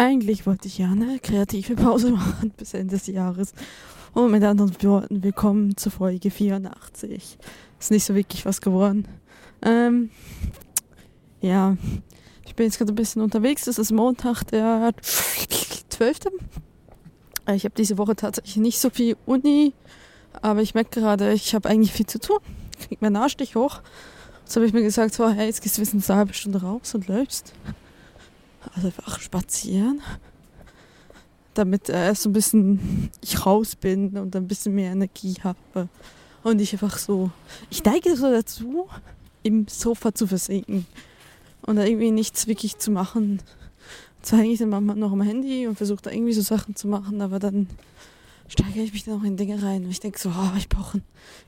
Eigentlich 0.00 0.46
wollte 0.46 0.68
ich 0.68 0.78
ja 0.78 0.92
eine 0.92 1.18
kreative 1.18 1.74
Pause 1.74 2.10
machen 2.12 2.52
bis 2.56 2.72
Ende 2.72 2.94
des 2.94 3.08
Jahres. 3.08 3.52
Und 4.14 4.30
mit 4.30 4.44
anderen 4.44 4.72
Worten, 4.84 5.24
willkommen 5.24 5.76
zur 5.76 5.90
Folge 5.90 6.30
84. 6.30 7.36
Ist 7.80 7.90
nicht 7.90 8.04
so 8.04 8.14
wirklich 8.14 8.46
was 8.46 8.60
geworden. 8.60 9.08
Ähm, 9.60 10.10
ja, 11.40 11.76
ich 12.46 12.54
bin 12.54 12.66
jetzt 12.66 12.78
gerade 12.78 12.92
ein 12.92 12.94
bisschen 12.94 13.22
unterwegs. 13.22 13.66
Es 13.66 13.76
ist 13.76 13.90
Montag, 13.90 14.44
der 14.44 14.92
12. 15.88 16.18
Ich 17.56 17.64
habe 17.64 17.74
diese 17.76 17.98
Woche 17.98 18.14
tatsächlich 18.14 18.58
nicht 18.58 18.78
so 18.78 18.90
viel 18.90 19.16
Uni, 19.26 19.72
aber 20.42 20.62
ich 20.62 20.74
merke 20.74 21.00
gerade, 21.00 21.32
ich 21.32 21.56
habe 21.56 21.68
eigentlich 21.68 21.92
viel 21.92 22.06
zu 22.06 22.20
tun. 22.20 22.38
Ich 22.78 22.86
kriege 22.86 23.04
meinen 23.04 23.16
Arsch 23.16 23.36
nicht 23.38 23.56
hoch. 23.56 23.80
Jetzt 24.44 24.54
habe 24.54 24.64
ich 24.64 24.72
mir 24.72 24.82
gesagt, 24.82 25.12
so, 25.12 25.28
hey, 25.28 25.46
jetzt 25.46 25.60
gehst 25.60 25.76
du 25.76 25.82
eine 25.82 26.16
halbe 26.16 26.34
Stunde 26.34 26.62
raus 26.62 26.94
und 26.94 27.08
läufst. 27.08 27.52
Also 28.74 28.88
einfach 28.88 29.20
spazieren. 29.20 30.00
Damit 31.54 31.88
äh, 31.88 32.14
so 32.14 32.28
ein 32.28 32.32
bisschen 32.32 33.10
ich 33.20 33.44
raus 33.44 33.76
bin 33.76 34.16
und 34.16 34.34
ein 34.36 34.46
bisschen 34.46 34.74
mehr 34.74 34.92
Energie 34.92 35.36
habe. 35.42 35.88
Und 36.42 36.60
ich 36.60 36.72
einfach 36.72 36.98
so, 36.98 37.30
ich 37.70 37.82
neige 37.84 38.16
so 38.16 38.30
dazu, 38.30 38.88
im 39.42 39.66
Sofa 39.68 40.14
zu 40.14 40.26
versinken. 40.26 40.86
Und 41.62 41.76
da 41.76 41.84
irgendwie 41.84 42.10
nichts 42.10 42.46
wirklich 42.46 42.78
zu 42.78 42.90
machen. 42.90 43.42
Zwar 44.22 44.40
hänge 44.40 44.52
ich 44.52 44.58
dann 44.58 44.68
manchmal 44.68 44.96
noch 44.96 45.12
am 45.12 45.20
Handy 45.20 45.66
und 45.66 45.76
versuche 45.76 46.02
da 46.02 46.10
irgendwie 46.10 46.32
so 46.32 46.42
Sachen 46.42 46.76
zu 46.76 46.88
machen, 46.88 47.20
aber 47.22 47.38
dann 47.38 47.68
steigere 48.48 48.82
ich 48.82 48.92
mich 48.92 49.04
dann 49.04 49.20
auch 49.20 49.24
in 49.24 49.36
Dinge 49.36 49.62
rein. 49.62 49.84
Und 49.84 49.90
ich 49.90 50.00
denke 50.00 50.18
so, 50.18 50.30
oh, 50.30 50.56
ich 50.56 50.68
brauche 50.68 50.94
einen, 50.94 51.04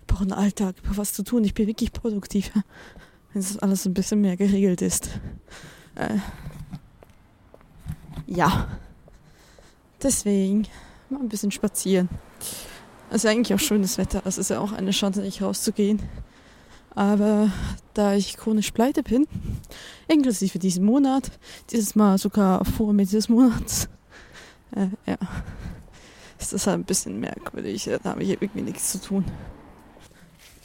brauch 0.06 0.20
einen 0.20 0.32
Alltag, 0.32 0.76
ich 0.76 0.82
brauche 0.82 0.98
was 0.98 1.12
zu 1.12 1.24
tun. 1.24 1.44
Ich 1.44 1.54
bin 1.54 1.66
wirklich 1.66 1.92
produktiver, 1.92 2.62
wenn 3.32 3.40
es 3.40 3.58
alles 3.58 3.86
ein 3.86 3.94
bisschen 3.94 4.20
mehr 4.20 4.36
geregelt 4.36 4.82
ist. 4.82 5.08
Äh, 5.94 6.18
ja. 8.30 8.68
Deswegen 10.02 10.66
mal 11.10 11.20
ein 11.20 11.28
bisschen 11.28 11.50
spazieren. 11.50 12.08
Es 13.10 13.24
ist 13.24 13.26
eigentlich 13.26 13.54
auch 13.54 13.60
schönes 13.62 13.98
Wetter. 13.98 14.22
Es 14.24 14.38
ist 14.38 14.50
ja 14.50 14.60
auch 14.60 14.72
eine 14.72 14.92
Chance, 14.92 15.20
nicht 15.20 15.42
rauszugehen. 15.42 16.00
Aber 16.94 17.50
da 17.94 18.14
ich 18.14 18.36
chronisch 18.36 18.70
pleite 18.70 19.02
bin, 19.02 19.26
inklusive 20.08 20.58
diesen 20.58 20.84
Monat, 20.84 21.30
dieses 21.70 21.94
Mal 21.94 22.18
sogar 22.18 22.64
vor 22.64 22.92
Mitte 22.92 23.12
des 23.12 23.28
Monats, 23.28 23.88
äh, 24.74 24.88
ja, 25.06 25.18
ist 26.38 26.52
das 26.52 26.66
halt 26.66 26.78
ein 26.78 26.84
bisschen 26.84 27.20
merkwürdig. 27.20 27.90
Da 28.02 28.10
habe 28.10 28.22
ich 28.22 28.30
irgendwie 28.30 28.62
nichts 28.62 28.92
zu 28.92 29.00
tun. 29.00 29.24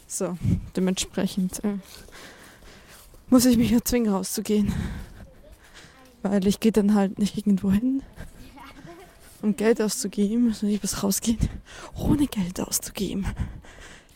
So, 0.08 0.38
dementsprechend 0.76 1.64
äh, 1.64 1.78
muss 3.30 3.46
ich 3.46 3.58
mich 3.58 3.72
erzwingen, 3.72 4.14
rauszugehen. 4.14 4.74
Weil 6.26 6.48
ich 6.48 6.60
gehe 6.60 6.72
dann 6.72 6.96
halt 6.96 7.20
nicht 7.20 7.38
irgendwo 7.38 7.72
hin, 7.72 8.02
um 9.44 9.56
Geld 9.56 9.80
auszugeben, 9.80 10.52
sondern 10.54 10.76
ich 10.76 10.82
muss 10.82 11.04
rausgehen, 11.04 11.38
ohne 11.96 12.26
Geld 12.26 12.60
auszugeben. 12.60 13.28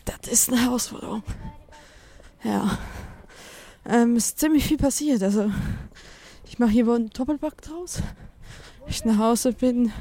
Das 0.06 0.32
ist 0.32 0.50
eine 0.50 0.60
Herausforderung. 0.60 1.22
Ja. 2.44 2.80
Ähm, 3.86 4.16
es 4.16 4.30
ist 4.30 4.40
ziemlich 4.40 4.66
viel 4.66 4.78
passiert. 4.78 5.22
Also, 5.22 5.52
ich 6.46 6.58
mache 6.58 6.72
hier 6.72 6.88
wohl 6.88 6.96
einen 6.96 7.10
Doppelback 7.12 7.62
draus. 7.62 8.02
Wenn 8.80 8.90
ich 8.90 9.06
nach 9.06 9.20
Hause 9.20 9.54
bin, 9.54 9.92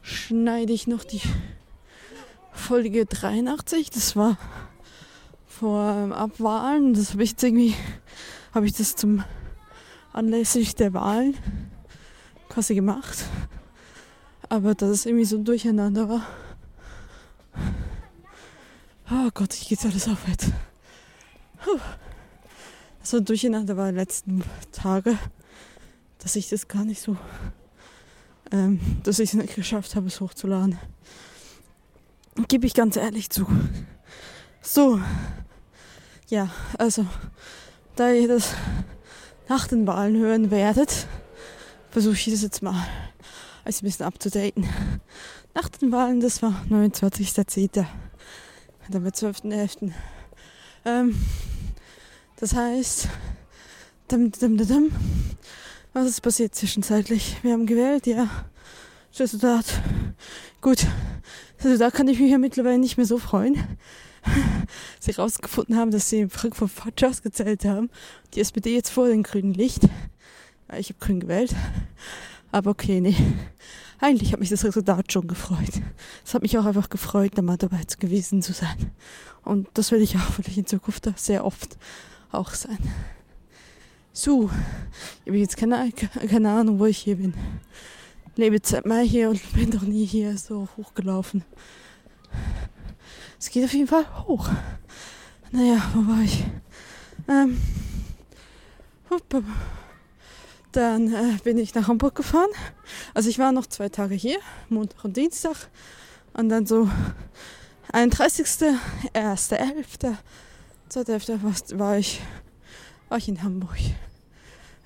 schneide 0.00 0.72
ich 0.72 0.86
noch 0.86 1.04
die 1.04 1.20
Folge 2.52 3.04
83. 3.04 3.90
Das 3.90 4.16
war 4.16 4.38
vor 5.46 5.92
ähm, 5.92 6.12
Abwahlen. 6.14 6.94
Das 6.94 7.12
habe 7.12 7.22
ich 7.22 7.32
jetzt 7.32 7.42
irgendwie, 7.42 7.74
habe 8.54 8.64
ich 8.64 8.72
das 8.72 8.96
zum 8.96 9.24
anlässlich 10.18 10.74
der 10.74 10.92
Wahlen 10.92 11.36
quasi 12.48 12.74
gemacht. 12.74 13.24
Aber 14.48 14.74
dass 14.74 14.90
es 14.90 15.06
irgendwie 15.06 15.24
so 15.24 15.36
ein 15.36 15.44
Durcheinander 15.44 16.08
war. 16.08 16.26
Oh 19.10 19.30
Gott, 19.32 19.54
ich 19.54 19.68
geht's 19.68 19.86
alles 19.86 20.08
aufwärts. 20.08 20.50
Puh. 21.62 21.78
So 23.02 23.18
ein 23.18 23.24
Durcheinander 23.24 23.76
war 23.76 23.88
in 23.88 23.94
den 23.94 24.00
letzten 24.00 24.44
Tage, 24.72 25.16
dass 26.18 26.36
ich 26.36 26.48
das 26.48 26.66
gar 26.66 26.84
nicht 26.84 27.00
so, 27.00 27.16
ähm, 28.50 28.80
dass 29.04 29.20
ich 29.20 29.30
es 29.30 29.34
nicht 29.34 29.54
geschafft 29.54 29.94
habe, 29.94 30.08
es 30.08 30.20
hochzuladen. 30.20 30.78
Gebe 32.48 32.66
ich 32.66 32.74
ganz 32.74 32.96
ehrlich 32.96 33.30
zu. 33.30 33.46
So, 34.60 35.00
ja, 36.28 36.50
also, 36.76 37.06
da 37.96 38.10
ihr 38.10 38.28
das 38.28 38.54
nach 39.48 39.66
den 39.66 39.86
Wahlen 39.86 40.16
hören 40.16 40.50
werdet, 40.50 41.06
versuche 41.90 42.14
ich 42.14 42.26
das 42.26 42.42
jetzt 42.42 42.62
mal 42.62 42.86
als 43.64 43.82
ein 43.82 43.86
bisschen 43.86 44.06
abzudaten. 44.06 44.68
Nach 45.54 45.68
den 45.68 45.90
Wahlen, 45.92 46.20
das 46.20 46.42
war 46.42 46.64
29.10. 46.70 47.84
Dann 48.90 49.04
wird 49.04 49.16
12.11. 49.16 49.92
Ähm, 50.84 51.14
das 52.36 52.54
heißt, 52.54 53.08
dum, 54.08 54.30
dum, 54.32 54.56
dum, 54.56 54.90
was 55.92 56.06
ist 56.06 56.20
passiert 56.20 56.54
zwischenzeitlich? 56.54 57.36
Wir 57.42 57.52
haben 57.52 57.66
gewählt, 57.66 58.06
ja. 58.06 58.28
Resultat. 59.18 59.64
Gut. 60.60 60.86
Also 61.62 61.76
da 61.76 61.90
kann 61.90 62.06
ich 62.08 62.20
mich 62.20 62.30
ja 62.30 62.38
mittlerweile 62.38 62.78
nicht 62.78 62.96
mehr 62.96 63.06
so 63.06 63.18
freuen. 63.18 63.56
sie 65.00 65.12
herausgefunden 65.12 65.76
haben, 65.76 65.90
dass 65.90 66.10
sie 66.10 66.20
in 66.20 66.30
Frankfurt 66.30 66.70
falsch 66.70 67.02
ausgezählt 67.04 67.64
haben. 67.64 67.90
Die 68.34 68.40
SPD 68.40 68.74
jetzt 68.74 68.90
vor 68.90 69.08
den 69.08 69.22
Grünen 69.22 69.54
Licht. 69.54 69.88
Ich 70.76 70.90
habe 70.90 70.98
Grün 71.00 71.20
gewählt. 71.20 71.54
Aber 72.52 72.70
okay, 72.70 73.00
nee. 73.00 73.16
Eigentlich 74.00 74.32
hat 74.32 74.40
mich 74.40 74.48
das 74.48 74.64
Resultat 74.64 75.12
schon 75.12 75.26
gefreut. 75.26 75.82
Es 76.24 76.34
hat 76.34 76.42
mich 76.42 76.56
auch 76.56 76.64
einfach 76.64 76.88
gefreut, 76.88 77.32
da 77.34 77.42
mal 77.42 77.56
dabei 77.56 77.80
gewesen 77.98 78.42
zu 78.42 78.52
sein. 78.52 78.92
Und 79.42 79.68
das 79.74 79.90
werde 79.90 80.04
ich 80.04 80.16
auch 80.16 80.38
wirklich 80.38 80.58
in 80.58 80.66
Zukunft 80.66 81.08
sehr 81.16 81.44
oft 81.44 81.76
auch 82.30 82.54
sein. 82.54 82.78
So, 84.12 84.50
ich 85.24 85.30
habe 85.30 85.38
jetzt 85.38 85.56
keine, 85.56 85.92
keine 86.28 86.50
Ahnung, 86.50 86.78
wo 86.78 86.86
ich 86.86 86.98
hier 86.98 87.16
bin. 87.16 87.34
Lebe 88.36 88.58
seit 88.62 88.86
Mai 88.86 89.06
hier 89.06 89.30
und 89.30 89.52
bin 89.54 89.70
doch 89.70 89.82
nie 89.82 90.04
hier 90.04 90.38
so 90.38 90.68
hochgelaufen. 90.76 91.44
Es 93.38 93.50
geht 93.50 93.64
auf 93.64 93.72
jeden 93.72 93.86
Fall 93.86 94.04
hoch. 94.26 94.48
Naja, 95.52 95.80
wo 95.94 96.06
war 96.10 96.20
ich? 96.22 96.44
Ähm, 97.28 97.60
dann 100.72 101.12
äh, 101.12 101.38
bin 101.42 101.58
ich 101.58 101.74
nach 101.74 101.88
Hamburg 101.88 102.14
gefahren. 102.14 102.50
Also 103.14 103.28
ich 103.28 103.38
war 103.38 103.52
noch 103.52 103.66
zwei 103.66 103.88
Tage 103.88 104.14
hier, 104.14 104.38
Montag 104.68 105.04
und 105.04 105.16
Dienstag. 105.16 105.56
Und 106.34 106.48
dann 106.50 106.66
so 106.66 106.88
31., 107.92 108.46
1.11., 109.14 110.16
2.11. 110.90 111.78
war 111.78 111.98
ich, 111.98 112.20
war 113.08 113.18
ich 113.18 113.28
in 113.28 113.42
Hamburg. 113.42 113.76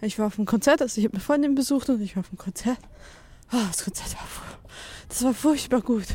Ich 0.00 0.18
war 0.18 0.26
auf 0.26 0.36
dem 0.36 0.46
Konzert, 0.46 0.82
also 0.82 0.98
ich 0.98 1.04
habe 1.04 1.14
eine 1.14 1.22
Freundin 1.22 1.54
besucht 1.54 1.88
und 1.88 2.00
ich 2.00 2.16
war 2.16 2.20
auf 2.20 2.28
dem 2.28 2.38
Konzert. 2.38 2.78
Oh, 3.52 3.58
das 3.68 3.84
Konzert 3.84 4.14
war, 4.14 4.58
das 5.08 5.22
war 5.22 5.34
furchtbar 5.34 5.80
gut. 5.80 6.06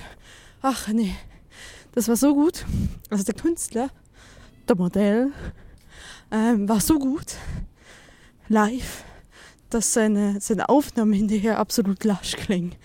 Ach 0.62 0.88
nee, 0.88 1.16
das 1.98 2.08
war 2.08 2.16
so 2.16 2.36
gut. 2.36 2.64
Also 3.10 3.24
der 3.24 3.34
Künstler, 3.34 3.90
der 4.70 4.76
Modell, 4.76 5.32
ähm, 6.30 6.70
war 6.70 6.80
so 6.80 7.00
gut 7.00 7.34
live, 8.50 9.04
dass 9.72 9.94
seine, 9.94 10.40
seine 10.40 10.70
Aufnahmen 10.70 11.12
hinterher 11.12 11.58
absolut 11.58 12.04
lasch 12.04 12.36
klingen. 12.36 12.76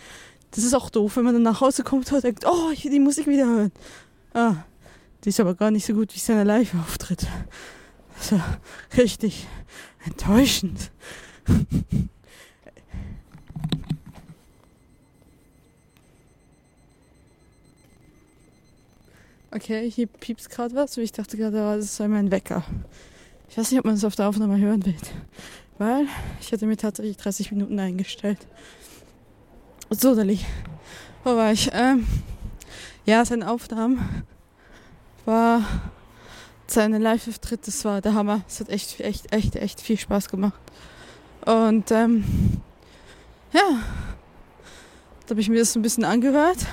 Das 0.52 0.64
ist 0.64 0.72
auch 0.72 0.88
doof, 0.88 1.18
wenn 1.18 1.24
man 1.24 1.34
dann 1.34 1.42
nach 1.42 1.60
Hause 1.60 1.82
kommt 1.82 2.10
und 2.10 2.24
denkt, 2.24 2.46
oh, 2.46 2.70
ich 2.72 2.84
will 2.84 2.90
die 2.90 3.00
Musik 3.00 3.26
wieder 3.26 3.44
hören. 3.44 3.72
Ah, 4.32 4.64
die 5.24 5.28
ist 5.28 5.40
aber 5.40 5.56
gar 5.56 5.70
nicht 5.70 5.84
so 5.84 5.92
gut 5.92 6.14
wie 6.14 6.18
seine 6.18 6.44
Live-Auftritt. 6.44 7.26
Ja 8.30 8.58
richtig 8.96 9.46
enttäuschend. 10.06 10.90
Okay, 19.54 19.90
hier 19.90 20.06
piepst 20.06 20.48
gerade 20.48 20.74
was. 20.74 20.96
Ich 20.96 21.12
dachte 21.12 21.36
gerade, 21.36 21.76
das 21.76 21.96
sei 21.96 22.08
mein 22.08 22.30
Wecker. 22.30 22.64
Ich 23.50 23.58
weiß 23.58 23.70
nicht, 23.70 23.80
ob 23.80 23.84
man 23.84 23.96
es 23.96 24.04
auf 24.04 24.16
der 24.16 24.26
Aufnahme 24.26 24.58
hören 24.58 24.86
will. 24.86 24.96
Weil 25.76 26.06
ich 26.40 26.50
hatte 26.52 26.64
mir 26.64 26.78
tatsächlich 26.78 27.18
30 27.18 27.52
Minuten 27.52 27.78
eingestellt. 27.78 28.38
So, 29.90 30.14
Dali. 30.14 30.38
Wo 31.22 31.36
war 31.36 31.52
ich? 31.52 31.68
Ähm, 31.74 32.06
ja, 33.04 33.22
seine 33.26 33.50
Aufnahmen 33.50 34.24
war 35.26 35.62
seine 36.66 36.96
Live-Auftritt, 36.96 37.66
das 37.66 37.84
war 37.84 38.00
der 38.00 38.14
Hammer. 38.14 38.40
Es 38.48 38.58
hat 38.58 38.70
echt, 38.70 39.00
echt, 39.00 39.34
echt, 39.34 39.56
echt 39.56 39.82
viel 39.82 39.98
Spaß 39.98 40.30
gemacht. 40.30 40.60
Und 41.44 41.90
ähm, 41.90 42.24
ja, 43.52 43.82
da 45.26 45.30
habe 45.30 45.42
ich 45.42 45.50
mir 45.50 45.58
das 45.58 45.76
ein 45.76 45.82
bisschen 45.82 46.04
angehört. 46.04 46.66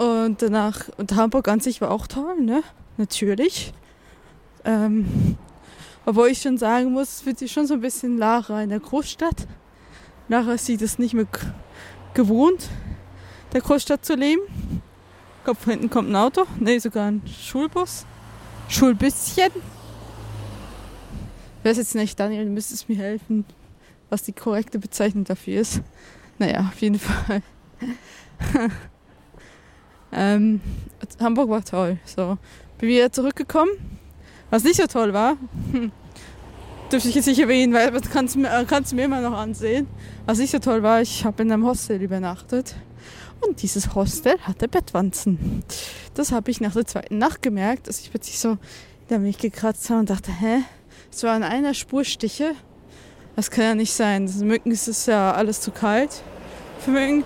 Und 0.00 0.40
danach, 0.40 0.88
und 0.96 1.14
Hamburg 1.14 1.46
an 1.48 1.60
sich 1.60 1.82
war 1.82 1.90
auch 1.90 2.06
toll, 2.06 2.40
ne? 2.40 2.62
Natürlich. 2.96 3.74
Ähm, 4.64 5.36
obwohl 6.06 6.28
ich 6.28 6.40
schon 6.40 6.56
sagen 6.56 6.90
muss, 6.92 7.16
es 7.16 7.20
fühlt 7.20 7.38
sich 7.38 7.52
schon 7.52 7.66
so 7.66 7.74
ein 7.74 7.82
bisschen 7.82 8.16
Lara 8.16 8.62
in 8.62 8.70
der 8.70 8.80
Großstadt. 8.80 9.46
Nachher 10.28 10.54
ist 10.54 10.64
sie 10.64 10.78
das 10.78 10.98
nicht 10.98 11.12
mehr 11.12 11.26
gewohnt, 12.14 12.70
der 13.52 13.60
Großstadt 13.60 14.02
zu 14.02 14.14
leben. 14.14 14.40
Glaube, 15.44 15.60
von 15.60 15.72
hinten 15.72 15.90
kommt 15.90 16.08
ein 16.08 16.16
Auto. 16.16 16.46
Ne, 16.58 16.80
sogar 16.80 17.08
ein 17.08 17.20
Schulbus. 17.26 18.06
Schulbüsschen. 18.70 19.52
Ich 21.58 21.64
weiß 21.64 21.76
jetzt 21.76 21.94
nicht, 21.94 22.18
Daniel, 22.18 22.46
du 22.46 22.52
müsstest 22.52 22.88
mir 22.88 22.96
helfen, 22.96 23.44
was 24.08 24.22
die 24.22 24.32
korrekte 24.32 24.78
Bezeichnung 24.78 25.24
dafür 25.24 25.60
ist. 25.60 25.82
Naja, 26.38 26.60
auf 26.60 26.80
jeden 26.80 26.98
Fall. 26.98 27.42
ähm, 30.12 30.60
Hamburg 31.20 31.48
war 31.48 31.64
toll. 31.64 31.98
So, 32.04 32.38
bin 32.78 32.88
wieder 32.88 33.12
zurückgekommen. 33.12 33.70
Was 34.50 34.64
nicht 34.64 34.76
so 34.76 34.86
toll 34.86 35.12
war, 35.12 35.36
dürfte 36.92 37.08
ich 37.08 37.14
jetzt 37.14 37.26
nicht 37.26 37.38
erwähnen, 37.38 37.72
weil 37.72 37.90
das 37.92 38.10
kannst 38.10 38.36
mir, 38.36 38.48
kannst 38.66 38.92
du 38.92 38.96
mir 38.96 39.04
immer 39.04 39.20
noch 39.20 39.36
ansehen. 39.36 39.86
Was 40.26 40.38
nicht 40.38 40.50
so 40.50 40.58
toll 40.58 40.82
war, 40.82 41.00
ich 41.00 41.24
habe 41.24 41.42
in 41.42 41.52
einem 41.52 41.64
Hostel 41.66 42.02
übernachtet. 42.02 42.74
Und 43.40 43.62
dieses 43.62 43.94
Hostel 43.94 44.38
hatte 44.42 44.68
Bettwanzen. 44.68 45.62
Das 46.14 46.32
habe 46.32 46.50
ich 46.50 46.60
nach 46.60 46.74
der 46.74 46.86
zweiten 46.86 47.18
Nacht 47.18 47.42
gemerkt, 47.42 47.88
dass 47.88 48.00
ich 48.00 48.10
plötzlich 48.10 48.38
so 48.38 48.58
in 49.08 49.22
mich 49.22 49.38
gekratzt 49.38 49.88
habe 49.90 50.00
und 50.00 50.10
dachte, 50.10 50.30
hä? 50.30 50.58
Es 51.10 51.22
waren 51.22 51.42
einer 51.42 51.74
Spur 51.74 52.04
Stiche. 52.04 52.52
Das 53.36 53.50
kann 53.50 53.64
ja 53.64 53.74
nicht 53.74 53.92
sein. 53.92 54.30
Mücken 54.42 54.70
ist 54.70 54.88
es 54.88 55.06
ja 55.06 55.32
alles 55.32 55.60
zu 55.60 55.70
kalt. 55.70 56.22
Für 56.80 56.90
Mücken. 56.90 57.24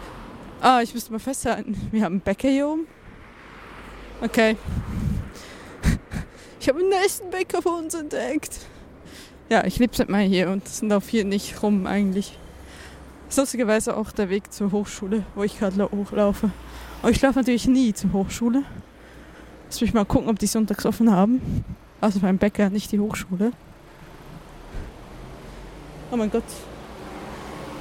Ah, 0.60 0.80
ich 0.82 0.94
müsste 0.94 1.12
mal 1.12 1.18
festhalten. 1.18 1.76
Wir 1.90 2.04
haben 2.04 2.14
einen 2.14 2.20
Bäcker 2.20 2.48
hier 2.48 2.68
oben. 2.68 2.86
Okay. 4.20 4.56
Ich 6.60 6.68
habe 6.70 6.78
einen 6.78 6.88
nächsten 6.88 7.28
Bäcker 7.28 7.60
für 7.60 7.68
uns 7.68 7.92
entdeckt. 7.92 8.60
Ja, 9.50 9.66
ich 9.66 9.78
lebe 9.78 9.94
seit 9.94 10.08
mal 10.08 10.22
hier 10.22 10.48
und 10.48 10.66
sind 10.66 10.90
auch 10.94 11.02
hier 11.02 11.26
nicht 11.26 11.62
rum 11.62 11.86
eigentlich. 11.86 12.38
lustigerweise 13.36 13.94
auch 13.94 14.12
der 14.12 14.30
Weg 14.30 14.50
zur 14.50 14.72
Hochschule, 14.72 15.24
wo 15.34 15.42
ich 15.42 15.58
gerade 15.58 15.90
hochlaufe. 15.90 16.50
Aber 17.02 17.10
ich 17.10 17.20
laufe 17.20 17.38
natürlich 17.38 17.68
nie 17.68 17.92
zur 17.92 18.14
Hochschule. 18.14 18.62
Lass 19.66 19.82
mich 19.82 19.92
mal 19.92 20.06
gucken, 20.06 20.30
ob 20.30 20.38
die 20.38 20.46
sonntags 20.46 20.86
offen 20.86 21.10
haben. 21.12 21.64
Also 22.00 22.20
beim 22.20 22.38
Bäcker, 22.38 22.70
nicht 22.70 22.92
die 22.92 22.98
Hochschule. 22.98 23.52
Oh 26.10 26.16
mein 26.16 26.30
Gott. 26.30 26.44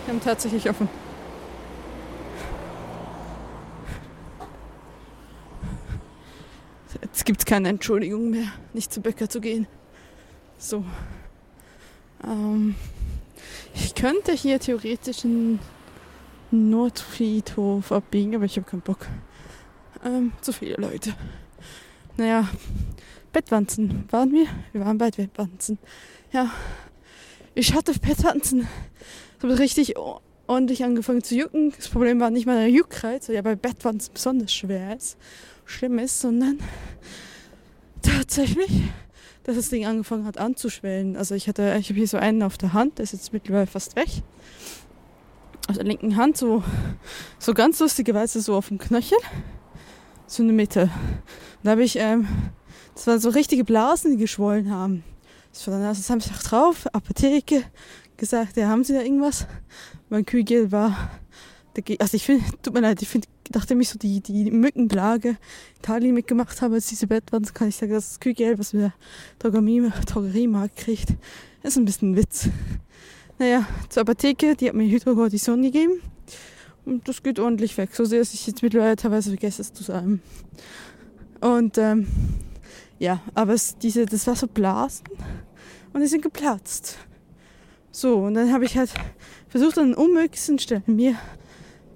Die 0.05 0.11
haben 0.11 0.19
tatsächlich 0.19 0.69
offen. 0.69 0.89
Jetzt 7.01 7.25
gibt 7.25 7.39
es 7.39 7.45
keine 7.45 7.69
Entschuldigung 7.69 8.29
mehr, 8.29 8.47
nicht 8.73 8.93
zum 8.93 9.03
Bäcker 9.03 9.29
zu 9.29 9.41
gehen. 9.41 9.67
So. 10.57 10.83
Ähm, 12.23 12.75
ich 13.75 13.95
könnte 13.95 14.33
hier 14.33 14.59
theoretisch 14.59 15.25
einen 15.25 15.59
Nordfriedhof 16.51 17.91
abbiegen, 17.91 18.35
aber 18.35 18.45
ich 18.45 18.55
habe 18.57 18.69
keinen 18.69 18.81
Bock. 18.81 19.07
Ähm, 20.05 20.31
zu 20.41 20.53
viele 20.53 20.75
Leute. 20.75 21.13
Naja, 22.17 22.47
Bettwanzen 23.31 24.05
waren 24.11 24.31
wir. 24.31 24.45
Wir 24.71 24.81
waren 24.81 24.97
bei 24.97 25.09
Bettwanzen. 25.09 25.79
Ja, 26.31 26.51
ich 27.55 27.73
hatte 27.73 27.93
Bettwanzen. 27.99 28.67
Ich 29.37 29.43
habe 29.43 29.57
richtig 29.59 29.95
ordentlich 30.47 30.83
angefangen 30.83 31.23
zu 31.23 31.35
jucken. 31.35 31.73
Das 31.75 31.89
Problem 31.89 32.19
war 32.19 32.29
nicht 32.29 32.45
mal 32.45 32.57
der 32.57 32.69
Juckreiz, 32.69 33.25
der 33.25 33.35
ja 33.35 33.41
bei 33.41 33.55
Bettwanzen 33.55 34.13
besonders 34.13 34.53
schwer 34.53 34.95
ist, 34.95 35.17
schlimm 35.65 35.99
ist, 35.99 36.19
sondern 36.19 36.59
tatsächlich, 38.01 38.83
dass 39.43 39.55
das 39.55 39.69
Ding 39.69 39.85
angefangen 39.85 40.25
hat 40.25 40.37
anzuschwellen. 40.37 41.15
Also 41.15 41.35
ich 41.35 41.47
hatte, 41.47 41.75
ich 41.79 41.89
habe 41.89 41.97
hier 41.97 42.07
so 42.07 42.17
einen 42.17 42.43
auf 42.43 42.57
der 42.57 42.73
Hand, 42.73 42.97
der 42.97 43.03
ist 43.03 43.13
jetzt 43.13 43.33
mittlerweile 43.33 43.67
fast 43.67 43.95
weg. 43.95 44.09
Auf 45.69 45.77
der 45.77 45.85
linken 45.85 46.17
Hand, 46.17 46.37
so, 46.37 46.63
so 47.39 47.53
ganz 47.53 47.79
lustigerweise 47.79 48.41
so 48.41 48.55
auf 48.55 48.67
dem 48.67 48.79
Knöchel, 48.79 49.17
so 50.27 50.43
in 50.43 50.49
der 50.49 50.55
Mitte. 50.55 50.89
Da 51.63 51.71
habe 51.71 51.83
ich 51.83 51.97
ähm, 51.97 52.27
das 52.95 53.07
waren 53.07 53.19
so 53.19 53.29
richtige 53.29 53.63
Blasen, 53.63 54.11
die 54.11 54.17
geschwollen 54.17 54.71
haben. 54.71 55.03
Das 55.51 55.67
war 55.67 55.77
dann 55.77 55.87
haben 55.87 56.19
sie 56.21 56.31
auch 56.31 56.43
drauf, 56.43 56.87
Apotheke, 56.93 57.63
gesagt, 58.17 58.57
ja, 58.57 58.67
haben 58.67 58.83
sie 58.83 58.93
da 58.93 59.01
irgendwas? 59.01 59.47
Mein 60.09 60.25
Kühlgel 60.25 60.71
war, 60.71 61.11
also 61.99 62.15
ich 62.15 62.23
finde, 62.23 62.43
tut 62.61 62.73
mir 62.73 62.81
leid, 62.81 63.01
ich 63.01 63.09
finde, 63.09 63.27
nachdem 63.53 63.81
ich 63.81 63.89
so 63.89 63.99
die, 63.99 64.21
die 64.21 64.51
Mückenplage 64.51 65.37
Italien 65.79 66.13
mitgemacht 66.13 66.61
habe, 66.61 66.75
als 66.75 66.87
diese 66.87 67.07
Bettwanzen, 67.07 67.53
kann 67.53 67.69
ich 67.69 67.75
sagen, 67.75 67.93
das 67.93 68.19
Kühlgel, 68.19 68.57
was 68.59 68.73
mir 68.73 68.93
der 69.41 69.51
Drogeriemarkt 69.51 70.75
kriegt, 70.77 71.09
ist 71.63 71.77
ein 71.77 71.85
bisschen 71.85 72.11
ein 72.11 72.15
Witz. 72.17 72.49
Naja, 73.39 73.65
zur 73.89 74.01
Apotheke, 74.01 74.55
die 74.55 74.67
hat 74.69 74.75
mir 74.75 74.89
Hydrocortison 74.89 75.61
gegeben. 75.61 76.01
Und 76.85 77.07
das 77.07 77.23
geht 77.23 77.39
ordentlich 77.39 77.77
weg. 77.77 77.89
So 77.93 78.05
sehr, 78.05 78.19
dass 78.19 78.33
ich 78.33 78.45
jetzt 78.45 78.61
mittlerweile 78.61 78.95
teilweise 78.95 79.29
vergesse, 79.29 79.61
es 79.61 79.73
zu 79.73 79.83
sagen. 79.83 80.21
Und 81.39 81.77
ähm, 81.77 82.07
ja, 82.99 83.21
aber 83.33 83.53
es, 83.53 83.77
diese, 83.77 84.05
das 84.05 84.27
war 84.27 84.35
so 84.35 84.47
Blasen 84.47 85.05
und 85.93 86.01
die 86.01 86.07
sind 86.07 86.21
geplatzt. 86.21 86.97
So, 87.91 88.17
und 88.17 88.33
dann 88.33 88.51
habe 88.51 88.65
ich 88.65 88.77
halt 88.77 88.91
versucht, 89.49 89.77
an 89.77 89.89
den 89.89 89.95
unmöglichsten 89.95 90.57
Stellen 90.59 90.83
mir 90.87 91.15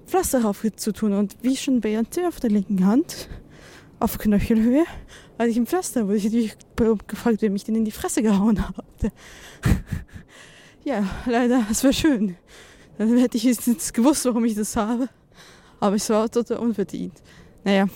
Pflaster 0.08 0.42
drauf 0.42 0.66
zu 0.76 0.92
tun. 0.92 1.14
Und 1.14 1.36
wie 1.42 1.56
schon 1.56 1.84
wähnte, 1.84 2.28
auf 2.28 2.40
der 2.40 2.50
linken 2.50 2.86
Hand, 2.86 3.30
auf 4.00 4.18
Knöchelhöhe, 4.18 4.86
hatte 5.38 5.50
ich 5.50 5.58
ein 5.58 5.68
Pflaster, 5.68 6.08
wo 6.08 6.14
ich 6.14 6.24
natürlich 6.24 6.56
gefragt, 7.08 7.38
wer 7.42 7.52
mich 7.52 7.64
denn 7.64 7.76
in 7.76 7.86
die 7.86 7.92
Fresse 7.92 8.22
gehauen 8.24 8.68
hat. 8.68 8.76
ja, 10.84 11.04
leider, 11.26 11.66
es 11.70 11.84
war 11.84 11.94
schön. 11.94 12.36
Dann 12.98 13.18
hätte 13.18 13.38
ich 13.38 13.44
jetzt 13.44 13.94
gewusst, 13.94 14.26
warum 14.26 14.46
ich 14.46 14.56
das 14.56 14.76
habe. 14.76 15.10
Aber 15.80 15.96
es 15.96 16.10
war 16.10 16.30
total 16.30 16.58
unverdient. 16.58 17.14
Naja, 17.64 17.88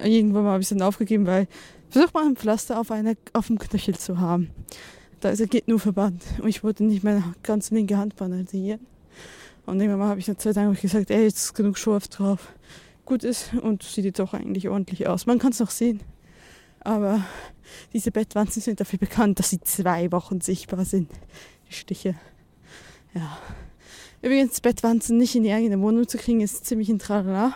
irgendwann 0.00 0.44
mal 0.44 0.52
habe 0.52 0.60
ich 0.60 0.70
es 0.70 0.76
dann 0.76 0.82
aufgegeben, 0.82 1.26
weil 1.26 1.48
Versuch 1.94 2.12
mal 2.12 2.26
ein 2.26 2.34
Pflaster 2.34 2.80
auf, 2.80 2.90
eine, 2.90 3.16
auf 3.34 3.46
dem 3.46 3.56
Knöchel 3.56 3.96
zu 3.96 4.18
haben. 4.18 4.50
Da 5.20 5.28
ist 5.28 5.38
er 5.38 5.46
geht 5.46 5.68
nur 5.68 5.78
Verband. 5.78 6.24
Und 6.42 6.48
ich 6.48 6.64
wollte 6.64 6.82
nicht 6.82 7.04
meine 7.04 7.22
ganze 7.44 7.72
linke 7.72 7.96
Hand 7.96 8.16
banalisieren. 8.16 8.84
Und 9.66 9.80
irgendwann 9.80 10.08
habe 10.08 10.20
ich 10.20 10.28
eine 10.28 10.36
Zeit 10.36 10.56
lang 10.56 10.74
gesagt, 10.74 11.10
ey, 11.10 11.24
jetzt 11.24 11.38
ist 11.38 11.54
genug 11.54 11.78
Schurf 11.78 12.08
drauf. 12.08 12.52
Gut 13.04 13.24
ist 13.24 13.52
und 13.54 13.82
sieht 13.82 14.04
jetzt 14.04 14.20
auch 14.20 14.34
eigentlich 14.34 14.68
ordentlich 14.68 15.06
aus. 15.06 15.26
Man 15.26 15.38
kann 15.38 15.52
es 15.52 15.60
noch 15.60 15.70
sehen. 15.70 16.00
Aber 16.80 17.24
diese 17.92 18.10
Bettwanzen 18.10 18.60
sind 18.60 18.80
dafür 18.80 18.98
bekannt, 18.98 19.38
dass 19.38 19.50
sie 19.50 19.60
zwei 19.60 20.12
Wochen 20.12 20.40
sichtbar 20.40 20.84
sind. 20.84 21.10
Die 21.68 21.74
Stiche. 21.74 22.14
Ja. 23.14 23.38
Übrigens, 24.22 24.60
Bettwanzen 24.60 25.18
nicht 25.18 25.34
in 25.34 25.42
die 25.42 25.52
eigene 25.52 25.80
Wohnung 25.80 26.08
zu 26.08 26.18
kriegen, 26.18 26.40
ist 26.40 26.66
ziemlich 26.66 26.88
ein 26.88 26.98
Tralala. 26.98 27.54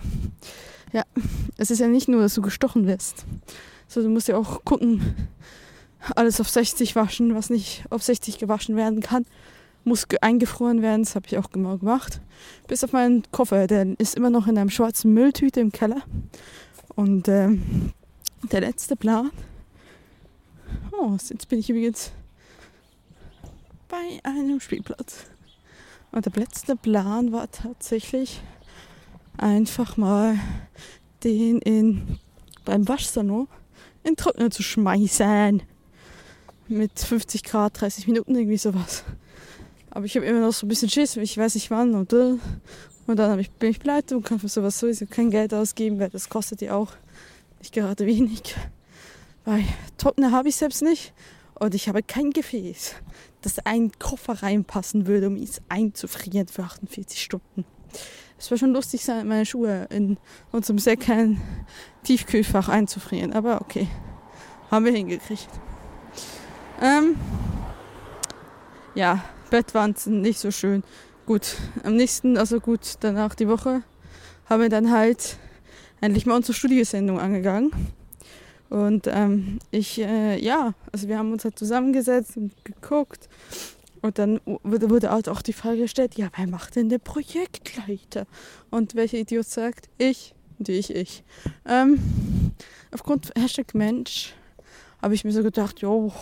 Ja, 0.92 1.04
es 1.56 1.70
ist 1.70 1.78
ja 1.80 1.88
nicht 1.88 2.08
nur, 2.08 2.22
dass 2.22 2.34
du 2.34 2.42
gestochen 2.42 2.86
wirst, 2.86 3.26
so, 3.90 4.02
du 4.02 4.10
musst 4.10 4.28
ja 4.28 4.36
auch 4.36 4.64
gucken, 4.64 5.14
alles 6.14 6.40
auf 6.42 6.48
60 6.50 6.94
waschen, 6.94 7.34
was 7.34 7.48
nicht 7.48 7.84
auf 7.88 8.02
60 8.02 8.38
gewaschen 8.38 8.76
werden 8.76 9.00
kann, 9.00 9.24
muss 9.88 10.06
eingefroren 10.20 10.82
werden. 10.82 11.02
Das 11.02 11.14
habe 11.14 11.26
ich 11.26 11.38
auch 11.38 11.50
genau 11.50 11.78
gemacht. 11.78 12.20
Bis 12.66 12.84
auf 12.84 12.92
meinen 12.92 13.22
Koffer, 13.32 13.66
der 13.66 13.98
ist 13.98 14.16
immer 14.16 14.30
noch 14.30 14.46
in 14.46 14.58
einem 14.58 14.70
schwarzen 14.70 15.12
Mülltüte 15.12 15.60
im 15.60 15.72
Keller. 15.72 16.02
Und 16.94 17.28
ähm, 17.28 17.92
der 18.50 18.60
letzte 18.60 18.96
Plan. 18.96 19.30
Oh, 20.92 21.12
jetzt 21.12 21.48
bin 21.48 21.58
ich 21.58 21.70
übrigens 21.70 22.12
bei 23.88 24.20
einem 24.22 24.60
Spielplatz. 24.60 25.26
Und 26.12 26.26
der 26.26 26.32
letzte 26.32 26.76
Plan 26.76 27.32
war 27.32 27.50
tatsächlich 27.50 28.40
einfach 29.36 29.96
mal 29.96 30.38
den 31.24 31.58
in 31.58 32.18
beim 32.64 32.86
Waschsalon 32.86 33.48
in 34.02 34.12
den 34.12 34.16
Trockner 34.16 34.50
zu 34.50 34.62
schmeißen. 34.62 35.62
Mit 36.68 36.98
50 36.98 37.44
Grad, 37.44 37.80
30 37.80 38.06
Minuten, 38.06 38.34
irgendwie 38.34 38.58
sowas. 38.58 39.04
Aber 39.90 40.04
ich 40.04 40.16
habe 40.16 40.26
immer 40.26 40.40
noch 40.40 40.52
so 40.52 40.66
ein 40.66 40.68
bisschen 40.68 40.90
Schiss, 40.90 41.16
ich 41.16 41.36
weiß 41.36 41.54
nicht 41.54 41.70
wann 41.70 41.94
und, 41.94 42.12
und 42.12 42.40
dann 43.06 43.38
ich, 43.38 43.50
bin 43.50 43.70
ich 43.70 43.80
pleite 43.80 44.16
und 44.16 44.24
kann 44.24 44.38
für 44.38 44.48
sowas 44.48 44.78
sowieso 44.78 45.06
kein 45.06 45.30
Geld 45.30 45.54
ausgeben, 45.54 45.98
weil 45.98 46.10
das 46.10 46.28
kostet 46.28 46.60
ja 46.60 46.74
auch 46.74 46.92
nicht 47.58 47.72
gerade 47.72 48.06
wenig. 48.06 48.54
Weil 49.44 49.64
Trockner 49.96 50.30
habe 50.32 50.48
ich 50.48 50.56
selbst 50.56 50.82
nicht 50.82 51.14
und 51.54 51.74
ich 51.74 51.88
habe 51.88 52.02
kein 52.02 52.30
Gefäß, 52.30 52.94
das 53.40 53.58
ein 53.60 53.92
Koffer 53.98 54.42
reinpassen 54.42 55.06
würde, 55.06 55.28
um 55.28 55.36
es 55.36 55.62
einzufrieren 55.68 56.48
für 56.48 56.64
48 56.64 57.22
Stunden. 57.22 57.64
Es 58.38 58.50
war 58.50 58.58
schon 58.58 58.72
lustig, 58.72 59.04
meine 59.06 59.44
Schuhe 59.44 59.88
in 59.90 60.16
unserem 60.52 60.78
sehr 60.78 60.96
kleinen 60.96 61.40
Tiefkühlfach 62.04 62.68
einzufrieren. 62.68 63.32
Aber 63.32 63.60
okay, 63.60 63.88
haben 64.70 64.84
wir 64.84 64.92
hingekriegt. 64.92 65.48
Ähm, 66.80 67.16
ja, 68.94 69.24
Bettwanzen 69.50 70.20
nicht 70.20 70.38
so 70.38 70.50
schön. 70.50 70.82
Gut, 71.26 71.56
am 71.84 71.96
nächsten, 71.96 72.38
also 72.38 72.60
gut, 72.60 72.94
danach 73.00 73.34
die 73.34 73.48
Woche, 73.48 73.82
haben 74.46 74.62
wir 74.62 74.68
dann 74.68 74.90
halt 74.90 75.38
endlich 76.00 76.26
mal 76.26 76.36
unsere 76.36 76.54
Studiosendung 76.54 77.18
angegangen. 77.18 77.70
Und 78.70 79.06
ähm, 79.06 79.58
ich, 79.70 80.00
äh, 80.00 80.38
ja, 80.42 80.74
also 80.92 81.08
wir 81.08 81.18
haben 81.18 81.32
uns 81.32 81.44
halt 81.44 81.58
zusammengesetzt 81.58 82.36
und 82.36 82.52
geguckt. 82.64 83.28
Und 84.00 84.18
dann 84.18 84.40
wurde, 84.62 84.90
wurde 84.90 85.12
auch 85.12 85.42
die 85.42 85.52
Frage 85.52 85.78
gestellt, 85.78 86.14
ja, 86.16 86.28
wer 86.36 86.46
macht 86.46 86.76
denn 86.76 86.88
der 86.88 86.98
Projektleiter? 86.98 88.26
Und 88.70 88.94
welcher 88.94 89.18
Idiot 89.18 89.46
sagt, 89.46 89.88
ich, 89.98 90.34
und 90.58 90.68
ich, 90.68 90.94
ich. 90.94 91.24
Ähm, 91.66 91.98
aufgrund 92.92 93.32
Hashtag 93.36 93.74
Mensch 93.74 94.34
habe 95.02 95.14
ich 95.14 95.24
mir 95.24 95.32
so 95.32 95.42
gedacht, 95.42 95.80
jo, 95.80 96.12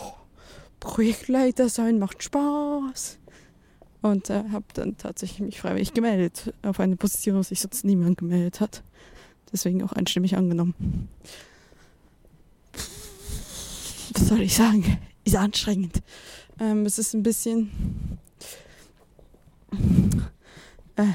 Projektleiter 0.79 1.69
sein 1.69 1.99
macht 1.99 2.23
Spaß. 2.23 3.19
Und 4.01 4.29
äh, 4.29 4.43
habe 4.51 4.65
dann 4.73 4.97
tatsächlich 4.97 5.39
mich 5.39 5.59
freiwillig 5.59 5.93
gemeldet 5.93 6.53
auf 6.61 6.79
eine 6.79 6.95
Position, 6.95 7.37
wo 7.37 7.43
sich 7.43 7.59
sonst 7.59 7.83
niemand 7.83 8.17
gemeldet 8.17 8.61
hat. 8.61 8.83
Deswegen 9.51 9.83
auch 9.83 9.93
einstimmig 9.93 10.37
angenommen. 10.37 11.09
Was 14.13 14.27
soll 14.27 14.41
ich 14.41 14.55
sagen? 14.55 14.99
Ist 15.23 15.35
anstrengend. 15.35 16.01
Ähm, 16.59 16.85
es 16.85 16.99
ist 16.99 17.13
ein 17.13 17.23
bisschen. 17.23 17.71
Äh, 20.95 21.05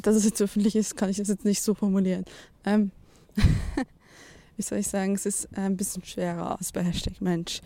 dass 0.00 0.16
es 0.16 0.24
jetzt 0.24 0.40
öffentlich 0.40 0.76
ist, 0.76 0.96
kann 0.96 1.10
ich 1.10 1.16
das 1.16 1.28
jetzt 1.28 1.44
nicht 1.44 1.62
so 1.62 1.74
formulieren. 1.74 2.24
Ähm, 2.64 2.90
wie 4.58 4.62
soll 4.62 4.78
ich 4.78 4.88
sagen, 4.88 5.14
es 5.14 5.24
ist 5.24 5.48
ein 5.56 5.76
bisschen 5.76 6.04
schwerer 6.04 6.58
als 6.58 6.72
bei 6.72 6.82
Hashtag 6.82 7.20
Mensch. 7.20 7.60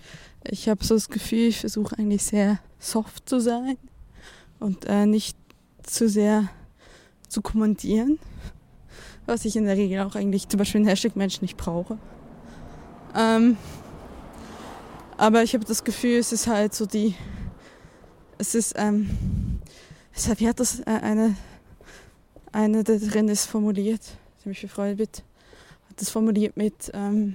Ich 0.44 0.68
habe 0.68 0.84
so 0.84 0.92
das 0.92 1.08
Gefühl, 1.08 1.48
ich 1.48 1.60
versuche 1.60 1.98
eigentlich 1.98 2.22
sehr 2.22 2.58
soft 2.78 3.26
zu 3.26 3.40
sein 3.40 3.78
und 4.60 4.84
äh, 4.84 5.06
nicht 5.06 5.38
zu 5.82 6.06
sehr 6.06 6.50
zu 7.28 7.40
kommandieren, 7.40 8.18
was 9.24 9.46
ich 9.46 9.56
in 9.56 9.64
der 9.64 9.78
Regel 9.78 10.00
auch 10.00 10.14
eigentlich 10.16 10.48
zum 10.48 10.58
Beispiel 10.58 10.82
in 10.82 10.86
Hashtag 10.86 11.16
Mensch 11.16 11.40
nicht 11.40 11.56
brauche. 11.56 11.96
Ähm, 13.16 13.56
aber 15.16 15.42
ich 15.42 15.54
habe 15.54 15.64
das 15.64 15.82
Gefühl, 15.84 16.18
es 16.18 16.30
ist 16.30 16.46
halt 16.46 16.74
so 16.74 16.84
die, 16.84 17.14
es 18.36 18.54
ist, 18.54 18.74
ähm, 18.76 19.08
wie 20.36 20.46
hat 20.46 20.60
das 20.60 20.80
äh, 20.80 20.90
eine, 20.90 21.36
eine 22.52 22.84
da 22.84 22.96
drin 22.96 23.28
ist 23.28 23.46
formuliert, 23.46 24.02
die 24.44 24.50
mich 24.50 24.60
Freude 24.70 24.96
bitte, 24.96 25.22
hat 25.92 26.00
das 26.00 26.08
formuliert 26.08 26.56
mit, 26.56 26.90
ähm, 26.94 27.34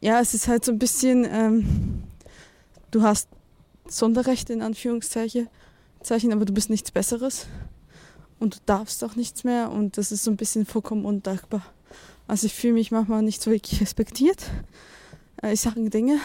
ja, 0.00 0.20
es 0.20 0.32
ist 0.32 0.48
halt 0.48 0.64
so 0.64 0.72
ein 0.72 0.78
bisschen, 0.78 1.26
ähm, 1.30 2.02
du 2.90 3.02
hast 3.02 3.28
Sonderrechte 3.86 4.54
in 4.54 4.62
Anführungszeichen, 4.62 5.48
Zeichen, 6.02 6.32
aber 6.32 6.46
du 6.46 6.54
bist 6.54 6.70
nichts 6.70 6.90
Besseres 6.90 7.46
und 8.38 8.54
du 8.56 8.58
darfst 8.64 9.04
auch 9.04 9.16
nichts 9.16 9.44
mehr 9.44 9.70
und 9.70 9.98
das 9.98 10.12
ist 10.12 10.24
so 10.24 10.30
ein 10.30 10.38
bisschen 10.38 10.64
vollkommen 10.64 11.04
undankbar. 11.04 11.62
Also 12.26 12.46
ich 12.46 12.54
fühle 12.54 12.72
mich 12.72 12.90
manchmal 12.90 13.22
nicht 13.22 13.42
so 13.42 13.50
wirklich 13.50 13.82
respektiert. 13.82 14.50
Äh, 15.42 15.52
ich 15.52 15.60
sage 15.60 15.90
Dinge, 15.90 16.20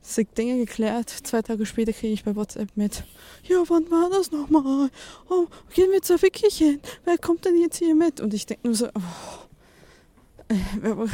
sind 0.00 0.38
Dinge 0.38 0.56
geklärt. 0.56 1.10
Zwei 1.10 1.42
Tage 1.42 1.66
später 1.66 1.92
kriege 1.92 2.14
ich 2.14 2.24
bei 2.24 2.34
WhatsApp 2.34 2.70
mit, 2.76 3.04
ja, 3.44 3.62
wann 3.68 3.90
war 3.90 4.08
das 4.08 4.32
nochmal? 4.32 4.88
Oh, 5.28 5.48
gehen 5.74 5.92
wir 5.92 6.00
zur 6.00 6.22
wirklich 6.22 6.56
hin? 6.56 6.80
Wer 7.04 7.18
kommt 7.18 7.44
denn 7.44 7.60
jetzt 7.60 7.76
hier 7.76 7.94
mit? 7.94 8.22
Und 8.22 8.32
ich 8.32 8.46
denke 8.46 8.68
nur 8.68 8.74
so, 8.74 8.86
oh, 8.86 9.45
äh, 10.48 11.08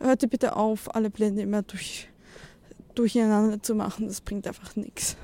hört 0.00 0.30
bitte 0.30 0.56
auf, 0.56 0.94
alle 0.94 1.10
Blende 1.10 1.42
immer 1.42 1.62
durch, 1.62 2.08
durcheinander 2.94 3.62
zu 3.62 3.74
machen. 3.74 4.06
Das 4.06 4.20
bringt 4.20 4.46
einfach 4.46 4.76
nichts. 4.76 5.16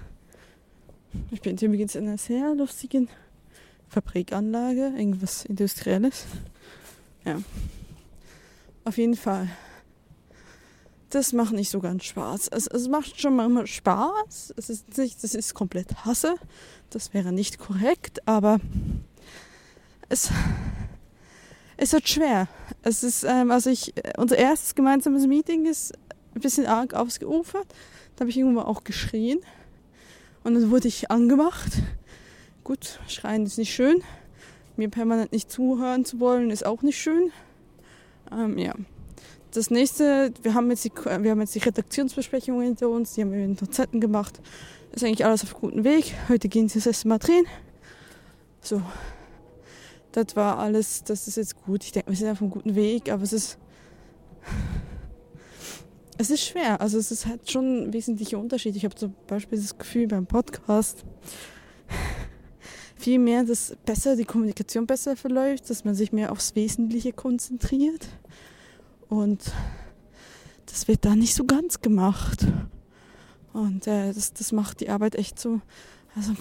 Ich 1.31 1.41
bin 1.43 1.57
übrigens 1.59 1.95
in 1.95 2.07
einer 2.07 2.19
sehr 2.19 2.55
lustigen 2.55 3.09
Fabrikanlage, 3.89 4.93
irgendwas 4.97 5.45
Industrielles. 5.45 6.25
Ja. 7.25 7.41
Auf 8.85 8.97
jeden 8.97 9.17
Fall. 9.17 9.49
Das 11.11 11.35
macht 11.35 11.53
nicht 11.53 11.69
so 11.69 11.81
ganz 11.81 12.05
Spaß. 12.05 12.49
Es, 12.49 12.67
es 12.67 12.89
macht 12.89 13.21
schon 13.21 13.37
manchmal 13.37 13.67
Spaß. 13.67 14.55
Es 14.57 14.71
ist 14.71 14.97
nicht, 14.97 15.23
das 15.23 15.35
ist 15.35 15.53
komplett 15.53 16.07
Hasse. 16.07 16.37
Das 16.89 17.13
wäre 17.13 17.33
nicht 17.33 17.59
korrekt, 17.59 18.27
aber 18.27 18.61
es, 20.09 20.31
es 21.83 21.93
wird 21.93 22.09
schwer. 22.09 22.47
Es 22.83 23.03
ist, 23.03 23.25
ähm, 23.25 23.51
also 23.51 23.69
ich, 23.69 23.93
unser 24.17 24.39
erstes 24.39 24.75
gemeinsames 24.77 25.27
Meeting 25.27 25.67
ist 25.67 25.93
ein 26.35 26.41
bisschen 26.41 26.67
arg 26.67 26.95
ausgeufert. 26.95 27.67
Da 28.15 28.21
habe 28.21 28.31
ich 28.31 28.39
irgendwann 28.39 28.67
auch 28.67 28.85
geschrien. 28.85 29.41
Und 30.45 30.55
dann 30.55 30.71
wurde 30.71 30.87
ich 30.87 31.11
angemacht. 31.11 31.73
Gut, 32.63 33.01
schreien 33.09 33.45
ist 33.45 33.59
nicht 33.59 33.75
schön. 33.75 34.01
Mir 34.77 34.89
permanent 34.91 35.33
nicht 35.33 35.51
zuhören 35.51 36.05
zu 36.05 36.21
wollen, 36.21 36.51
ist 36.51 36.65
auch 36.65 36.83
nicht 36.83 36.99
schön. 36.99 37.33
Ähm, 38.31 38.59
ja. 38.59 38.75
Das 39.51 39.71
nächste, 39.71 40.33
wir 40.43 40.55
haben, 40.55 40.71
jetzt 40.71 40.85
die, 40.85 40.93
wir 40.95 41.31
haben 41.33 41.41
jetzt 41.41 41.55
die 41.57 41.59
Redaktionsbesprechung 41.59 42.63
hinter 42.63 42.89
uns, 42.89 43.15
die 43.15 43.23
haben 43.23 43.33
wir 43.33 43.41
mit 43.41 43.61
den 43.61 43.67
Dozenten 43.67 44.01
gemacht. 44.01 44.41
Ist 44.93 45.03
eigentlich 45.03 45.25
alles 45.25 45.43
auf 45.43 45.55
gutem 45.55 45.83
Weg. 45.83 46.15
Heute 46.29 46.49
gehen 46.49 46.69
sie 46.69 46.79
das 46.79 46.87
erste 46.87 47.09
Mal 47.09 47.19
drehen. 47.19 47.45
So. 48.61 48.81
Das 50.13 50.37
war 50.37 50.59
alles, 50.59 51.05
das 51.05 51.27
ist 51.27 51.37
jetzt 51.37 51.63
gut. 51.65 51.85
Ich 51.85 51.93
denke, 51.93 52.11
wir 52.11 52.17
sind 52.17 52.31
auf 52.31 52.41
einem 52.41 52.51
guten 52.51 52.75
Weg, 52.75 53.11
aber 53.11 53.23
es 53.23 53.33
ist 53.33 53.59
es 56.19 56.31
ist 56.31 56.45
schwer. 56.45 56.81
Also 56.81 56.99
es 56.99 57.11
ist 57.11 57.27
halt 57.27 57.51
schon 57.51 57.85
ein 57.85 57.93
wesentlicher 57.93 58.39
Unterschied. 58.39 58.77
Ich 58.77 58.85
habe 58.85 58.95
zum 58.95 59.15
Beispiel 59.27 59.59
das 59.59 59.77
Gefühl 59.77 60.07
beim 60.07 60.27
Podcast 60.27 61.05
viel 62.97 63.19
mehr, 63.19 63.43
dass 63.43 63.77
besser 63.85 64.15
die 64.15 64.25
Kommunikation 64.25 64.87
besser 64.87 65.17
verläuft, 65.17 65.69
dass 65.69 65.85
man 65.85 65.95
sich 65.95 66.13
mehr 66.13 66.31
aufs 66.31 66.55
Wesentliche 66.55 67.13
konzentriert. 67.13 68.07
Und 69.09 69.53
das 70.67 70.87
wird 70.87 71.05
da 71.05 71.17
nicht 71.17 71.35
so 71.35 71.45
ganz 71.45 71.81
gemacht. 71.81 72.47
Und 73.53 73.87
äh, 73.87 74.13
das, 74.13 74.33
das 74.33 74.53
macht 74.53 74.81
die 74.81 74.89
Arbeit 74.89 75.17
echt 75.17 75.41
so. 75.41 75.61
Also, 76.15 76.33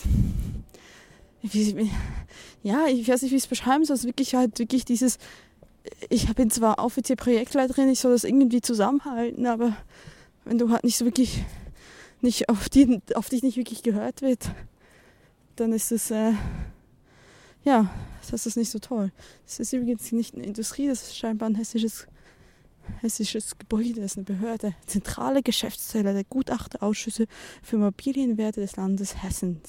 ja, 2.64 2.88
ich 2.88 3.08
weiß 3.08 3.22
nicht, 3.24 3.32
wie 3.32 3.38
ich 3.38 3.44
es 3.44 3.48
beschreiben 3.48 3.86
soll. 3.86 3.96
Es 3.96 4.02
ist 4.02 4.08
wirklich 4.08 4.36
halt 4.36 4.60
wirklich 4.60 4.86
dieses 4.86 5.18
ich 6.10 6.34
bin 6.36 6.50
zwar 6.50 6.80
offiziell 6.80 7.16
Projektleiterin, 7.16 7.90
ich 7.90 8.00
soll 8.00 8.12
das 8.12 8.24
irgendwie 8.24 8.62
zusammenhalten, 8.62 9.46
aber 9.48 9.76
wenn 10.46 10.58
du 10.58 10.70
halt 10.70 10.84
nicht 10.84 10.98
so 10.98 11.06
wirklich 11.06 11.44
nicht 12.22 12.50
auf, 12.50 12.70
die, 12.70 13.02
auf 13.16 13.30
dich 13.30 13.42
nicht 13.42 13.58
wirklich 13.58 13.82
gehört 13.82 14.22
wird, 14.22 14.52
dann 15.56 15.74
ist 15.74 15.92
es 15.92 16.12
äh, 16.12 16.34
ja, 17.64 17.90
das 18.30 18.46
ist 18.46 18.58
nicht 18.58 18.72
so 18.72 18.80
toll. 18.80 19.12
Das 19.46 19.60
ist 19.60 19.74
übrigens 19.74 20.12
nicht 20.12 20.36
eine 20.36 20.46
Industrie, 20.46 20.88
das 20.88 21.04
ist 21.04 21.18
scheinbar 21.18 21.50
ein 21.50 21.56
hessisches, 21.56 22.08
hessisches 23.02 23.58
Gebäude, 23.58 24.02
das 24.02 24.12
ist 24.12 24.18
eine 24.18 24.26
Behörde. 24.26 24.76
Zentrale 24.86 25.44
Geschäftsstelle 25.44 26.14
der 26.14 26.24
Gutachterausschüsse 26.24 27.28
für 27.62 27.76
Immobilienwerte 27.76 28.62
des 28.62 28.76
Landes 28.76 29.22
Hessen. 29.24 29.62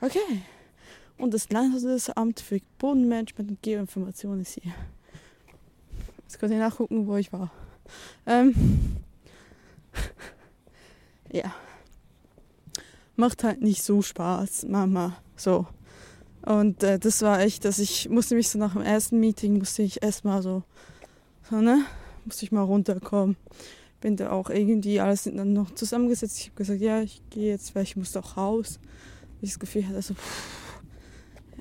Okay. 0.00 0.42
Und 1.18 1.32
das 1.32 1.50
Landesamt 1.50 2.40
für 2.40 2.60
Bodenmanagement 2.78 3.50
und 3.50 3.62
Geoinformation 3.62 4.40
ist 4.40 4.58
hier. 4.60 4.72
Jetzt 6.22 6.38
könnt 6.38 6.52
ihr 6.52 6.58
nachgucken, 6.58 7.06
wo 7.06 7.16
ich 7.16 7.32
war. 7.32 7.50
Ähm, 8.26 8.54
ja. 11.32 11.54
Macht 13.16 13.44
halt 13.44 13.62
nicht 13.62 13.84
so 13.84 14.02
Spaß, 14.02 14.66
Mama. 14.68 15.16
So. 15.36 15.66
Und 16.42 16.82
äh, 16.82 16.98
das 16.98 17.22
war 17.22 17.40
echt, 17.40 17.64
dass 17.64 17.78
ich 17.78 18.08
musste 18.08 18.34
mich 18.34 18.48
so 18.48 18.58
nach 18.58 18.72
dem 18.72 18.82
ersten 18.82 19.20
Meeting, 19.20 19.58
musste 19.58 19.82
ich 19.82 20.02
erstmal 20.02 20.42
so, 20.42 20.62
so, 21.48 21.56
ne? 21.56 21.84
Musste 22.24 22.44
ich 22.44 22.52
mal 22.52 22.62
runterkommen. 22.62 23.36
Bin 24.00 24.16
da 24.16 24.30
auch 24.30 24.50
irgendwie 24.50 25.00
alles 25.00 25.24
dann 25.24 25.52
noch 25.52 25.74
zusammengesetzt. 25.74 26.38
Ich 26.40 26.46
habe 26.46 26.56
gesagt, 26.56 26.80
ja, 26.80 27.00
ich 27.00 27.22
gehe 27.30 27.52
jetzt, 27.52 27.74
weil 27.74 27.84
ich 27.84 27.96
muss 27.96 28.16
auch 28.16 28.36
raus. 28.36 28.80
Ich 29.40 29.50
das 29.50 29.58
Gefühl 29.58 29.86
hatte, 29.86 29.96
also, 29.96 30.14
pff, 30.14 30.63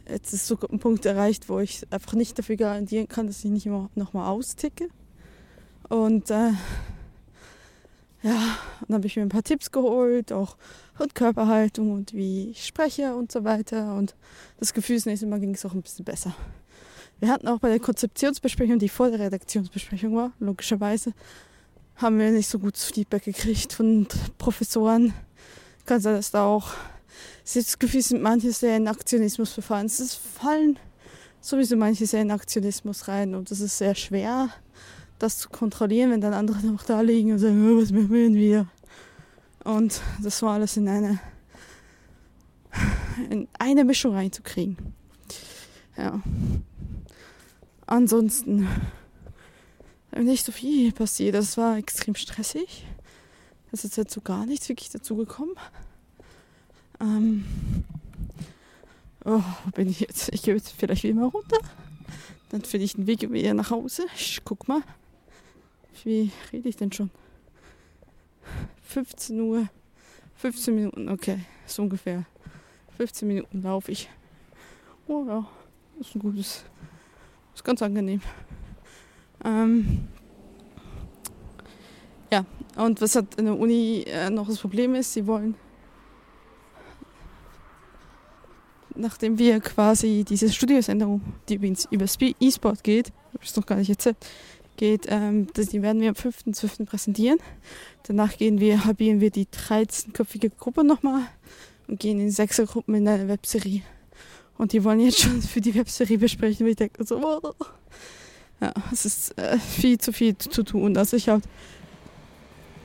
jetzt 0.09 0.33
ist 0.33 0.47
so 0.47 0.57
ein 0.71 0.79
Punkt 0.79 1.05
erreicht, 1.05 1.49
wo 1.49 1.59
ich 1.59 1.85
einfach 1.91 2.13
nicht 2.13 2.37
dafür 2.37 2.55
garantieren 2.55 3.07
kann, 3.07 3.27
dass 3.27 3.43
ich 3.43 3.51
nicht 3.51 3.65
immer 3.65 3.89
nochmal 3.95 4.27
austicke. 4.29 4.89
Und 5.89 6.29
äh, 6.29 6.51
ja, 8.23 8.57
dann 8.87 8.95
habe 8.95 9.07
ich 9.07 9.15
mir 9.15 9.21
ein 9.21 9.29
paar 9.29 9.43
Tipps 9.43 9.71
geholt, 9.71 10.31
auch 10.31 10.57
und 10.99 11.15
Körperhaltung 11.15 11.91
und 11.91 12.13
wie 12.13 12.51
ich 12.51 12.65
spreche 12.65 13.15
und 13.15 13.31
so 13.31 13.43
weiter. 13.43 13.95
Und 13.95 14.15
das 14.59 14.73
Gefühl, 14.73 14.95
das 14.97 15.05
nächste 15.05 15.27
Mal 15.27 15.39
ging 15.39 15.53
es 15.53 15.65
auch 15.65 15.73
ein 15.73 15.81
bisschen 15.81 16.05
besser. 16.05 16.33
Wir 17.19 17.29
hatten 17.29 17.47
auch 17.47 17.59
bei 17.59 17.69
der 17.69 17.79
Konzeptionsbesprechung, 17.79 18.79
die 18.79 18.89
vor 18.89 19.09
der 19.09 19.19
Redaktionsbesprechung 19.19 20.15
war, 20.15 20.33
logischerweise, 20.39 21.13
haben 21.95 22.19
wir 22.19 22.31
nicht 22.31 22.49
so 22.49 22.59
gutes 22.59 22.85
Feedback 22.85 23.23
gekriegt 23.23 23.73
von 23.73 24.07
Professoren. 24.37 25.13
Kann 25.85 26.01
sein, 26.01 26.15
dass 26.15 26.31
da 26.31 26.45
auch 26.45 26.73
das 27.43 27.79
Gefühl, 27.79 28.01
sind 28.01 28.21
manche 28.21 28.51
sehr 28.51 28.77
in 28.77 28.87
Aktionismus 28.87 29.51
verfallen. 29.51 29.87
Es 29.87 30.15
fallen 30.15 30.79
sowieso 31.41 31.75
manche 31.75 32.07
sehr 32.07 32.21
in 32.21 32.31
Aktionismus 32.31 33.07
rein 33.07 33.35
und 33.35 33.51
es 33.51 33.59
ist 33.59 33.77
sehr 33.77 33.95
schwer, 33.95 34.49
das 35.19 35.37
zu 35.37 35.49
kontrollieren, 35.49 36.11
wenn 36.11 36.21
dann 36.21 36.33
andere 36.33 36.65
noch 36.65 36.83
da 36.83 37.01
liegen 37.01 37.33
und 37.33 37.39
sagen, 37.39 37.69
oh, 37.69 37.81
was 37.81 37.91
machen 37.91 38.35
wir? 38.35 38.67
Und 39.63 40.01
das 40.21 40.41
war 40.41 40.53
alles 40.53 40.77
in 40.77 40.87
eine, 40.87 41.19
in 43.29 43.47
eine 43.59 43.83
Mischung 43.83 44.13
reinzukriegen. 44.13 44.77
Ja. 45.97 46.21
Ansonsten 47.85 48.67
nicht 50.17 50.45
so 50.45 50.51
viel 50.51 50.91
passiert. 50.91 51.35
Das 51.35 51.57
war 51.57 51.77
extrem 51.77 52.15
stressig. 52.15 52.85
Es 53.71 53.83
ist 53.83 53.97
jetzt 53.97 54.13
so 54.13 54.21
gar 54.21 54.45
nichts 54.45 54.69
wirklich 54.69 54.89
dazu 54.89 55.15
gekommen. 55.15 55.55
Ähm, 57.03 57.43
oh, 59.25 59.41
bin 59.75 59.89
ich 59.89 59.99
jetzt? 59.99 60.33
Ich 60.33 60.41
gehe 60.43 60.55
jetzt 60.55 60.71
vielleicht 60.71 61.03
wieder 61.03 61.15
mal 61.15 61.27
runter. 61.27 61.57
Dann 62.49 62.61
finde 62.61 62.85
ich 62.85 62.93
den 62.93 63.07
Weg 63.07 63.29
wieder 63.29 63.53
nach 63.53 63.71
Hause. 63.71 64.05
Ich 64.15 64.41
guck 64.45 64.67
mal. 64.69 64.81
Wie 66.05 66.31
rede 66.51 66.69
ich 66.69 66.77
denn 66.77 66.93
schon? 66.93 67.09
15 68.83 69.39
Uhr. 69.41 69.67
15 70.35 70.75
Minuten, 70.75 71.09
okay. 71.09 71.39
So 71.65 71.83
ungefähr. 71.83 72.25
15 72.97 73.27
Minuten 73.27 73.61
laufe 73.61 73.91
ich. 73.91 74.09
Oh 75.07 75.25
ja, 75.27 75.45
ist 75.99 76.15
ein 76.15 76.19
gutes. 76.19 76.63
Ist 77.53 77.65
ganz 77.65 77.81
angenehm. 77.81 78.21
Ähm, 79.43 80.07
ja, 82.31 82.45
und 82.77 83.01
was 83.01 83.15
hat 83.15 83.35
in 83.35 83.45
der 83.45 83.59
Uni 83.59 84.03
äh, 84.07 84.29
noch 84.29 84.47
das 84.47 84.59
Problem 84.59 84.95
ist, 84.95 85.13
sie 85.13 85.27
wollen, 85.27 85.55
nachdem 88.95 89.37
wir 89.37 89.59
quasi 89.59 90.25
diese 90.27 90.51
Studiosänderung, 90.51 91.21
die 91.49 91.55
übrigens 91.55 91.87
über 91.91 92.05
E-Sport 92.39 92.83
geht, 92.83 93.07
habe 93.33 93.43
ich 93.43 93.55
noch 93.55 93.65
gar 93.65 93.77
nicht 93.77 93.89
erzählt, 93.89 94.17
geht, 94.77 95.05
ähm, 95.09 95.47
die 95.55 95.81
werden 95.81 96.01
wir 96.01 96.09
am 96.09 96.15
5.12. 96.15 96.85
präsentieren. 96.85 97.39
Danach 98.03 98.37
gehen 98.37 98.59
wir, 98.59 98.85
halbieren 98.85 99.21
wir 99.21 99.29
die 99.29 99.45
13-köpfige 99.45 100.51
Gruppe 100.57 100.83
nochmal 100.83 101.21
und 101.87 101.99
gehen 101.99 102.19
in 102.19 102.31
Sechsergruppen 102.31 102.95
in 102.95 103.07
eine 103.07 103.27
Webserie. 103.27 103.81
Und 104.57 104.73
die 104.73 104.83
wollen 104.83 104.99
jetzt 104.99 105.19
schon 105.19 105.41
für 105.41 105.61
die 105.61 105.75
Webserie 105.75 106.17
besprechen. 106.17 106.65
Und 106.65 106.71
ich 106.71 106.77
denke 106.77 107.03
so, 107.03 107.17
oh. 107.17 107.53
ja, 108.61 108.73
es 108.91 109.05
ist 109.05 109.37
äh, 109.37 109.57
viel 109.57 109.97
zu 109.99 110.13
viel 110.13 110.37
zu 110.37 110.63
tun. 110.63 110.97
Also 110.97 111.17
ich 111.17 111.29
habe 111.29 111.41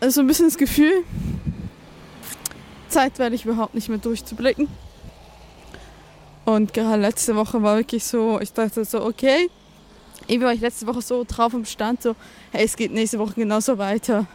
also 0.00 0.20
ein 0.20 0.26
bisschen 0.26 0.46
das 0.46 0.58
Gefühl, 0.58 1.04
zeitweilig 2.88 3.44
überhaupt 3.44 3.74
nicht 3.74 3.88
mehr 3.88 3.98
durchzublicken. 3.98 4.68
Und 6.48 6.72
gerade 6.72 7.02
letzte 7.02 7.36
Woche 7.36 7.62
war 7.62 7.76
wirklich 7.76 8.06
so, 8.06 8.40
ich 8.40 8.54
dachte 8.54 8.82
so, 8.86 9.04
okay, 9.04 9.50
irgendwie 10.28 10.46
war 10.46 10.54
ich 10.54 10.62
letzte 10.62 10.86
Woche 10.86 11.02
so 11.02 11.26
drauf 11.28 11.52
im 11.52 11.66
Stand, 11.66 12.00
so, 12.00 12.16
hey, 12.52 12.64
es 12.64 12.74
geht 12.74 12.90
nächste 12.90 13.18
Woche 13.18 13.34
genauso 13.34 13.76
weiter. 13.76 14.26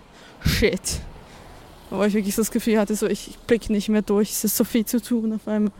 Shit. 0.45 1.01
Wo 1.89 2.03
ich 2.03 2.13
wirklich 2.13 2.35
so 2.35 2.43
das 2.43 2.51
Gefühl 2.51 2.77
hatte, 2.77 2.95
so, 2.95 3.07
ich 3.07 3.39
blicke 3.47 3.71
nicht 3.71 3.89
mehr 3.89 4.03
durch, 4.03 4.29
es 4.29 4.43
ist 4.43 4.55
so 4.55 4.63
viel 4.63 4.85
zu 4.85 5.01
tun 5.01 5.33
auf 5.33 5.47
einmal. 5.47 5.71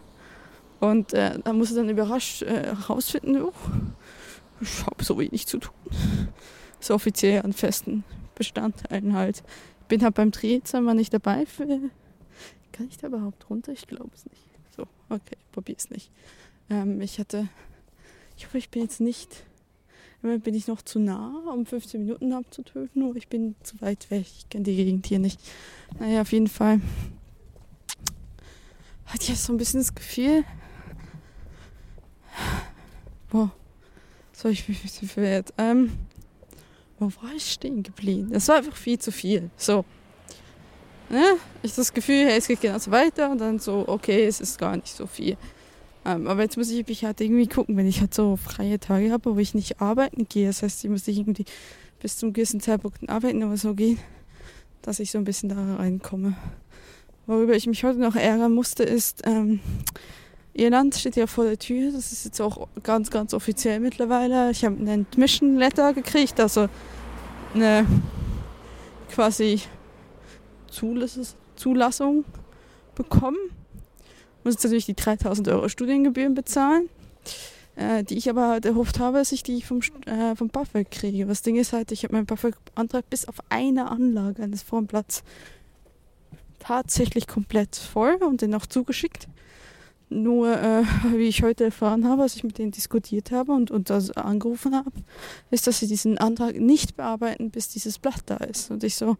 Und 0.79 1.13
äh, 1.13 1.37
da 1.37 1.53
musste 1.53 1.75
dann 1.75 1.89
überrascht 1.89 2.41
äh, 2.41 2.75
herausfinden, 2.77 3.39
oh, 3.39 3.53
ich 4.59 4.87
habe 4.87 5.03
so 5.03 5.19
wenig 5.19 5.45
zu 5.45 5.59
tun. 5.59 5.75
So 6.79 6.95
offiziell 6.95 7.43
an 7.43 7.53
festen 7.53 8.03
Bestandteilen 8.33 9.13
halt. 9.13 9.43
Ich 9.81 9.87
bin 9.87 10.03
halt 10.03 10.15
beim 10.15 10.31
Drehzimmer 10.31 10.95
nicht 10.95 11.13
dabei. 11.13 11.45
Für, 11.45 11.67
kann 12.71 12.87
ich 12.89 12.97
da 12.97 13.05
überhaupt 13.05 13.47
runter? 13.51 13.71
Ich 13.71 13.85
glaube 13.85 14.09
es 14.15 14.25
nicht. 14.25 14.52
Okay, 15.13 15.37
probier 15.51 15.75
es 15.77 15.91
nicht. 15.91 16.09
Ähm, 16.71 16.99
ich 16.99 17.19
hatte, 17.19 17.47
ich 18.35 18.47
hoffe, 18.47 18.57
ich 18.57 18.71
bin 18.71 18.81
jetzt 18.81 18.99
nicht, 18.99 19.43
immer 20.23 20.39
bin 20.39 20.55
ich 20.55 20.65
noch 20.65 20.81
zu 20.81 20.97
nah, 20.97 21.51
um 21.53 21.67
15 21.67 22.01
Minuten 22.01 22.33
abzutöten, 22.33 23.03
aber 23.03 23.15
ich 23.15 23.27
bin 23.27 23.55
zu 23.61 23.79
weit 23.79 24.09
weg. 24.09 24.25
Ich 24.25 24.49
kenne 24.49 24.63
die 24.63 24.75
Gegend 24.75 25.05
hier 25.05 25.19
nicht. 25.19 25.39
Naja, 25.99 26.21
auf 26.21 26.31
jeden 26.31 26.47
Fall 26.47 26.81
hatte 29.05 29.21
ich 29.21 29.29
jetzt 29.29 29.43
so 29.43 29.53
ein 29.53 29.57
bisschen 29.57 29.81
das 29.81 29.93
Gefühl, 29.93 30.43
boah, 33.29 33.51
so 34.31 34.49
ich 34.49 34.65
bin 34.65 34.75
verwehrt. 34.75 35.53
Ähm, 35.59 35.91
wo 36.97 37.05
war 37.21 37.35
ich 37.35 37.51
stehen 37.51 37.83
geblieben? 37.83 38.31
Das 38.31 38.47
war 38.47 38.55
einfach 38.55 38.75
viel 38.75 38.97
zu 38.97 39.11
viel. 39.11 39.51
So. 39.57 39.85
Ne? 41.13 41.37
Ich 41.61 41.75
das 41.75 41.93
Gefühl, 41.93 42.25
hey, 42.25 42.39
es 42.39 42.47
geht 42.47 42.61
genauso 42.61 42.89
weiter 42.89 43.29
und 43.29 43.37
dann 43.37 43.59
so, 43.59 43.83
okay, 43.87 44.25
es 44.25 44.41
ist 44.41 44.57
gar 44.57 44.75
nicht 44.75 44.95
so 44.95 45.05
viel. 45.05 45.37
Ähm, 46.05 46.25
aber 46.25 46.41
jetzt 46.41 46.57
muss 46.57 46.71
ich 46.71 46.87
mich 46.87 47.05
halt 47.05 47.21
irgendwie 47.21 47.45
gucken, 47.45 47.77
wenn 47.77 47.85
ich 47.85 48.01
halt 48.01 48.15
so 48.15 48.35
freie 48.35 48.79
Tage 48.79 49.11
habe, 49.11 49.35
wo 49.35 49.37
ich 49.37 49.53
nicht 49.53 49.79
arbeiten 49.79 50.25
gehe. 50.27 50.47
Das 50.47 50.63
heißt, 50.63 50.83
ich 50.83 50.89
muss 50.89 51.07
ich 51.07 51.19
irgendwie 51.19 51.45
bis 52.01 52.17
zum 52.17 52.33
gewissen 52.33 52.61
Zeitpunkt 52.61 53.07
arbeiten 53.07 53.43
oder 53.43 53.57
so 53.57 53.75
gehen, 53.75 53.99
dass 54.81 54.99
ich 54.99 55.11
so 55.11 55.19
ein 55.19 55.23
bisschen 55.23 55.49
da 55.49 55.75
reinkomme. 55.75 56.35
Worüber 57.27 57.53
ich 57.55 57.67
mich 57.67 57.83
heute 57.83 57.99
noch 57.99 58.15
ärgern 58.15 58.51
musste, 58.51 58.81
ist, 58.81 59.21
ähm, 59.27 59.59
Irland 60.55 60.95
steht 60.95 61.15
ja 61.15 61.27
vor 61.27 61.43
der 61.43 61.59
Tür. 61.59 61.91
Das 61.91 62.11
ist 62.11 62.25
jetzt 62.25 62.41
auch 62.41 62.67
ganz, 62.81 63.11
ganz 63.11 63.35
offiziell 63.35 63.79
mittlerweile. 63.79 64.49
Ich 64.49 64.65
habe 64.65 64.77
einen 64.77 65.05
Admission 65.11 65.57
Letter 65.57 65.93
gekriegt, 65.93 66.39
also 66.39 66.69
eine 67.53 67.85
quasi 69.11 69.61
Zulassung 71.55 72.25
bekommen. 72.95 73.37
Muss 74.43 74.55
jetzt 74.55 74.63
natürlich 74.63 74.85
die 74.85 74.95
3000 74.95 75.47
Euro 75.49 75.69
Studiengebühren 75.69 76.33
bezahlen, 76.33 76.89
äh, 77.75 78.03
die 78.03 78.17
ich 78.17 78.29
aber 78.29 78.49
halt 78.49 78.65
erhofft 78.65 78.99
habe, 78.99 79.19
dass 79.19 79.31
ich 79.31 79.43
die 79.43 79.61
vom, 79.61 79.79
äh, 80.05 80.35
vom 80.35 80.49
BAföG 80.49 80.91
kriege. 80.91 81.25
Das 81.25 81.41
Ding 81.41 81.55
ist 81.55 81.73
halt, 81.73 81.91
ich 81.91 82.03
habe 82.03 82.13
meinen 82.13 82.25
BAföG-Antrag 82.25 83.09
bis 83.09 83.27
auf 83.27 83.37
eine 83.49 83.89
Anlage 83.89 84.43
eines 84.43 84.61
Formplatz 84.61 85.23
tatsächlich 86.59 87.27
komplett 87.27 87.75
voll 87.75 88.15
und 88.15 88.41
den 88.41 88.55
auch 88.55 88.65
zugeschickt. 88.65 89.27
Nur, 90.09 90.57
äh, 90.57 90.83
wie 91.15 91.27
ich 91.27 91.43
heute 91.43 91.65
erfahren 91.65 92.07
habe, 92.07 92.23
als 92.23 92.35
ich 92.35 92.43
mit 92.43 92.57
denen 92.57 92.71
diskutiert 92.71 93.31
habe 93.31 93.53
und, 93.53 93.71
und 93.71 93.89
das 93.89 94.11
angerufen 94.11 94.75
habe, 94.75 94.91
ist, 95.51 95.67
dass 95.67 95.79
sie 95.79 95.87
diesen 95.87 96.17
Antrag 96.17 96.59
nicht 96.59 96.95
bearbeiten, 96.95 97.49
bis 97.49 97.69
dieses 97.69 97.99
Blatt 97.99 98.23
da 98.25 98.37
ist. 98.37 98.71
Und 98.71 98.83
ich 98.83 98.95
so, 98.95 99.17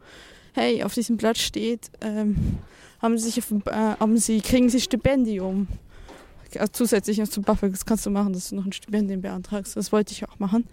hey, 0.54 0.84
auf 0.84 0.94
diesem 0.94 1.18
Blatt 1.18 1.38
steht, 1.38 1.92
ähm, 2.02 2.58
haben 3.02 3.18
sie, 3.18 3.30
sich 3.30 3.40
auf, 3.40 3.52
äh, 3.68 3.72
haben 4.00 4.18
sie, 4.18 4.42
kriegen 4.42 4.70
sie 4.70 4.80
Stipendium. 4.80 5.68
Also 6.58 6.72
zusätzlich 6.72 7.24
zum 7.30 7.44
BAföG, 7.44 7.72
das 7.72 7.86
kannst 7.86 8.06
du 8.06 8.12
machen, 8.12 8.34
dass 8.34 8.50
du 8.50 8.56
noch 8.56 8.66
ein 8.66 8.72
Stipendium 8.72 9.22
beantragst. 9.22 9.76
Das 9.76 9.92
wollte 9.92 10.14
ich 10.14 10.28
auch 10.28 10.40
machen. 10.40 10.68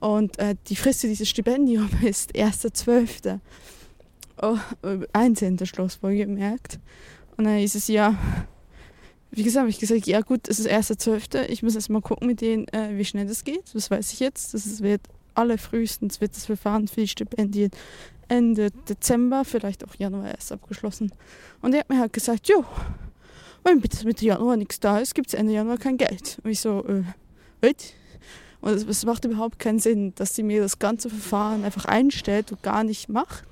Und 0.00 0.38
äh, 0.38 0.56
die 0.68 0.76
Frist 0.76 1.02
für 1.02 1.06
dieses 1.06 1.28
Stipendium 1.28 1.88
ist 2.02 2.34
1.12. 2.34 3.38
Oh, 4.40 4.56
einzelne 5.12 5.66
Schluss 5.66 6.02
wohlgemerkt. 6.02 6.80
Und 7.36 7.44
dann 7.44 7.58
hieß 7.58 7.74
es 7.74 7.88
ja, 7.88 8.16
wie 9.30 9.44
gesagt, 9.44 9.60
habe 9.60 9.70
ich 9.70 9.78
gesagt, 9.78 10.06
ja 10.06 10.20
gut, 10.20 10.48
es 10.48 10.58
ist 10.58 10.68
1.12. 10.68 11.48
Ich 11.48 11.62
muss 11.62 11.74
erst 11.74 11.90
mal 11.90 12.02
gucken 12.02 12.26
mit 12.26 12.40
denen, 12.40 12.66
äh, 12.68 12.96
wie 12.96 13.04
schnell 13.04 13.26
das 13.26 13.44
geht. 13.44 13.62
Das 13.74 13.90
weiß 13.90 14.12
ich 14.14 14.20
jetzt. 14.20 14.54
Das 14.54 14.82
wird 14.82 15.02
alle 15.34 15.58
frühestens 15.58 16.20
wird 16.20 16.36
das 16.36 16.46
Verfahren 16.46 16.88
für 16.88 17.02
die 17.02 17.08
Stipendien 17.08 17.70
Ende 18.28 18.70
Dezember, 18.88 19.44
vielleicht 19.44 19.84
auch 19.84 19.94
Januar 19.96 20.30
erst 20.30 20.52
abgeschlossen. 20.52 21.12
Und 21.60 21.74
er 21.74 21.80
hat 21.80 21.90
mir 21.90 21.98
halt 21.98 22.12
gesagt, 22.12 22.48
jo, 22.48 22.64
wenn 23.64 23.80
bitte 23.80 24.04
Mitte 24.06 24.24
Januar 24.24 24.56
nichts 24.56 24.80
da 24.80 24.98
ist, 24.98 25.14
gibt 25.14 25.28
es 25.28 25.34
Ende 25.34 25.52
Januar 25.52 25.78
kein 25.78 25.96
Geld. 25.96 26.38
Und 26.42 26.50
ich 26.50 26.60
so, 26.60 26.84
äh, 26.86 27.02
wait. 27.60 27.94
Und 28.60 28.72
es, 28.72 28.84
es 28.84 29.04
macht 29.04 29.24
überhaupt 29.24 29.58
keinen 29.58 29.78
Sinn, 29.78 30.14
dass 30.14 30.34
sie 30.34 30.42
mir 30.42 30.62
das 30.62 30.78
ganze 30.78 31.10
Verfahren 31.10 31.64
einfach 31.64 31.84
einstellt 31.84 32.52
und 32.52 32.62
gar 32.62 32.84
nicht 32.84 33.08
macht 33.08 33.44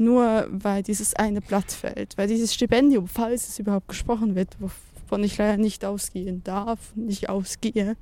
nur 0.00 0.48
weil 0.50 0.82
dieses 0.82 1.14
eine 1.14 1.42
Blatt 1.42 1.70
fällt. 1.70 2.16
Weil 2.16 2.26
dieses 2.26 2.54
Stipendium, 2.54 3.06
falls 3.06 3.48
es 3.48 3.58
überhaupt 3.58 3.88
gesprochen 3.88 4.34
wird, 4.34 4.56
wovon 4.58 5.22
ich 5.22 5.36
leider 5.36 5.58
nicht 5.58 5.84
ausgehen 5.84 6.42
darf, 6.42 6.78
nicht 6.96 7.28
ausgehe, 7.28 7.96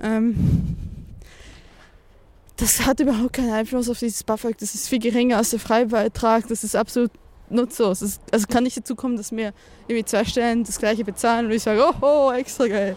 ähm, 0.00 0.36
das 2.62 2.86
hat 2.86 3.00
überhaupt 3.00 3.32
keinen 3.32 3.50
Einfluss 3.50 3.88
auf 3.88 3.98
dieses 3.98 4.22
BAföG. 4.22 4.56
Das 4.56 4.76
ist 4.76 4.88
viel 4.88 5.00
geringer 5.00 5.38
als 5.38 5.50
der 5.50 5.58
Freibeitrag. 5.58 6.46
Das 6.46 6.62
ist 6.62 6.76
absolut 6.76 7.10
nutzlos. 7.50 8.02
Ist, 8.02 8.22
also 8.30 8.46
kann 8.46 8.62
nicht 8.62 8.76
dazu 8.76 8.94
kommen, 8.94 9.16
dass 9.16 9.32
mir 9.32 9.52
irgendwie 9.88 10.04
zwei 10.04 10.24
Stellen 10.24 10.62
das 10.62 10.78
gleiche 10.78 11.04
bezahlen 11.04 11.46
und 11.46 11.52
ich 11.52 11.62
sage, 11.64 11.82
oh, 11.84 12.28
oh 12.28 12.30
extra 12.30 12.68
Geld. 12.68 12.96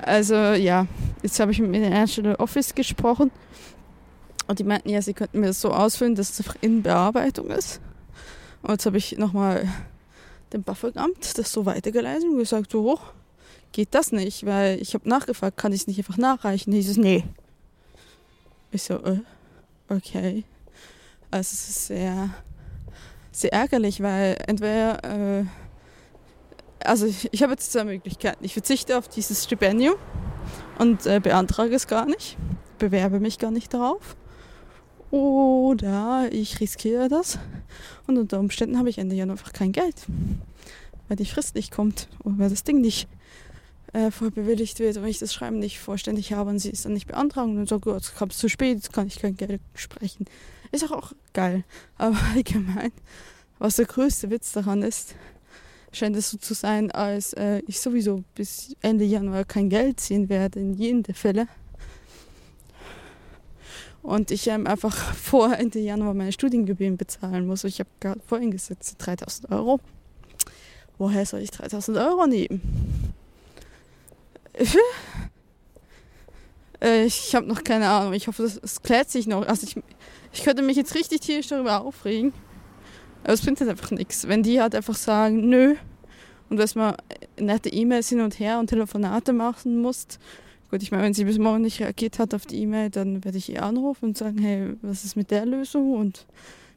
Also 0.00 0.34
ja, 0.34 0.88
jetzt 1.22 1.38
habe 1.38 1.52
ich 1.52 1.60
mit 1.60 1.72
dem 1.72 1.88
National 1.88 2.34
Office 2.34 2.74
gesprochen 2.74 3.30
und 4.48 4.58
die 4.58 4.64
meinten, 4.64 4.88
ja, 4.88 5.00
sie 5.00 5.14
könnten 5.14 5.38
mir 5.38 5.46
das 5.46 5.60
so 5.60 5.70
ausfüllen, 5.70 6.16
dass 6.16 6.40
es 6.40 6.44
in 6.62 6.82
Bearbeitung 6.82 7.46
ist. 7.46 7.80
Und 8.62 8.72
jetzt 8.72 8.86
habe 8.86 8.98
ich 8.98 9.16
nochmal 9.18 9.68
dem 10.52 10.64
BAföG-Amt 10.64 11.38
das 11.38 11.52
so 11.52 11.64
weitergeleitet 11.64 12.24
und 12.24 12.38
gesagt, 12.38 12.72
so, 12.72 12.98
geht 13.70 13.94
das 13.94 14.10
nicht, 14.10 14.46
weil 14.46 14.82
ich 14.82 14.94
habe 14.94 15.08
nachgefragt, 15.08 15.56
kann 15.56 15.72
ich 15.72 15.82
es 15.82 15.86
nicht 15.86 15.98
einfach 15.98 16.18
nachreichen? 16.18 16.72
Hieß 16.72 16.90
es, 16.90 16.96
nee. 16.96 17.22
Ich 18.72 18.82
so, 18.84 18.94
äh, 18.94 19.20
okay. 19.90 20.44
Also 21.30 21.52
es 21.52 21.68
ist 21.68 21.86
sehr, 21.88 22.30
sehr 23.30 23.52
ärgerlich, 23.52 24.02
weil 24.02 24.36
entweder, 24.46 25.04
äh, 25.04 25.44
also 26.82 27.06
ich, 27.06 27.28
ich 27.32 27.42
habe 27.42 27.52
jetzt 27.52 27.70
zwei 27.70 27.84
Möglichkeiten. 27.84 28.42
Ich 28.44 28.54
verzichte 28.54 28.96
auf 28.96 29.08
dieses 29.08 29.44
Stipendium 29.44 29.96
und 30.78 31.06
äh, 31.06 31.20
beantrage 31.20 31.74
es 31.74 31.86
gar 31.86 32.06
nicht, 32.06 32.38
bewerbe 32.78 33.20
mich 33.20 33.38
gar 33.38 33.50
nicht 33.50 33.74
darauf. 33.74 34.16
Oder 35.10 36.28
ich 36.32 36.58
riskiere 36.60 37.08
das 37.10 37.38
und 38.06 38.16
unter 38.16 38.40
Umständen 38.40 38.78
habe 38.78 38.88
ich 38.88 38.96
Ende 38.96 39.14
Januar 39.14 39.36
einfach 39.36 39.52
kein 39.52 39.72
Geld, 39.72 39.96
weil 41.08 41.18
die 41.18 41.26
Frist 41.26 41.54
nicht 41.54 41.70
kommt 41.70 42.08
oder 42.24 42.38
weil 42.38 42.50
das 42.50 42.64
Ding 42.64 42.80
nicht 42.80 43.06
äh, 43.92 44.10
bewilligt 44.30 44.78
wird 44.78 44.96
und 44.96 45.06
ich 45.06 45.18
das 45.18 45.34
Schreiben 45.34 45.58
nicht 45.58 45.78
vollständig 45.80 46.32
habe 46.32 46.50
und 46.50 46.58
sie 46.58 46.70
es 46.70 46.82
dann 46.82 46.92
nicht 46.94 47.06
beantragen 47.06 47.50
und 47.50 47.56
dann 47.56 47.66
so, 47.66 47.80
gut, 47.80 48.02
es 48.02 48.14
kommt 48.14 48.32
zu 48.32 48.48
spät, 48.48 48.76
jetzt 48.76 48.92
kann 48.92 49.06
ich 49.06 49.18
kein 49.20 49.36
Geld 49.36 49.60
sprechen. 49.74 50.26
Ist 50.70 50.84
auch, 50.84 50.92
auch 50.92 51.12
geil, 51.32 51.64
aber 51.98 52.16
allgemein 52.34 52.92
was 53.62 53.76
der 53.76 53.86
größte 53.86 54.28
Witz 54.30 54.50
daran 54.50 54.82
ist, 54.82 55.14
scheint 55.92 56.16
es 56.16 56.30
so 56.30 56.36
zu 56.36 56.52
sein, 56.52 56.90
als 56.90 57.32
äh, 57.34 57.62
ich 57.68 57.80
sowieso 57.80 58.24
bis 58.34 58.74
Ende 58.80 59.04
Januar 59.04 59.44
kein 59.44 59.70
Geld 59.70 60.00
ziehen 60.00 60.28
werde 60.28 60.58
in 60.58 60.74
jedem 60.74 61.04
der 61.04 61.14
Fälle. 61.14 61.46
Und 64.02 64.32
ich 64.32 64.48
ähm, 64.48 64.66
einfach 64.66 64.96
vor 65.14 65.56
Ende 65.56 65.78
Januar 65.78 66.12
meine 66.12 66.32
Studiengebühren 66.32 66.96
bezahlen 66.96 67.46
muss. 67.46 67.62
Ich 67.62 67.78
habe 67.78 67.88
gerade 68.00 68.20
vorhin 68.26 68.50
gesagt, 68.50 68.96
3000 68.98 69.52
Euro. 69.52 69.78
Woher 70.98 71.24
soll 71.24 71.40
ich 71.40 71.52
3000 71.52 71.98
Euro 71.98 72.26
nehmen? 72.26 73.14
Äh, 76.82 77.04
ich 77.04 77.34
habe 77.34 77.46
noch 77.46 77.62
keine 77.62 77.88
Ahnung. 77.88 78.12
Ich 78.12 78.26
hoffe, 78.26 78.42
es 78.42 78.82
klärt 78.82 79.08
sich 79.08 79.26
noch. 79.28 79.46
Also 79.46 79.66
ich, 79.66 79.80
ich 80.32 80.42
könnte 80.42 80.62
mich 80.62 80.76
jetzt 80.76 80.96
richtig 80.96 81.20
tierisch 81.20 81.46
darüber 81.46 81.80
aufregen. 81.82 82.32
Aber 83.22 83.34
es 83.34 83.42
bringt 83.42 83.60
halt 83.60 83.70
einfach 83.70 83.92
nichts. 83.92 84.26
Wenn 84.26 84.42
die 84.42 84.60
halt 84.60 84.74
einfach 84.74 84.96
sagen, 84.96 85.48
nö, 85.48 85.76
und 86.50 86.56
dass 86.56 86.74
man 86.74 86.96
nette 87.38 87.70
E-Mails 87.70 88.08
hin 88.08 88.20
und 88.20 88.38
her 88.38 88.58
und 88.58 88.66
Telefonate 88.66 89.32
machen 89.32 89.80
muss. 89.80 90.06
Gut, 90.70 90.82
ich 90.82 90.90
meine, 90.90 91.04
wenn 91.04 91.14
sie 91.14 91.24
bis 91.24 91.38
morgen 91.38 91.62
nicht 91.62 91.80
reagiert 91.80 92.18
hat 92.18 92.34
auf 92.34 92.46
die 92.46 92.60
E-Mail, 92.62 92.90
dann 92.90 93.24
werde 93.24 93.38
ich 93.38 93.50
ihr 93.50 93.62
anrufen 93.62 94.06
und 94.06 94.18
sagen, 94.18 94.38
hey, 94.38 94.74
was 94.82 95.04
ist 95.04 95.16
mit 95.16 95.30
der 95.30 95.46
Lösung 95.46 95.94
und 95.94 96.26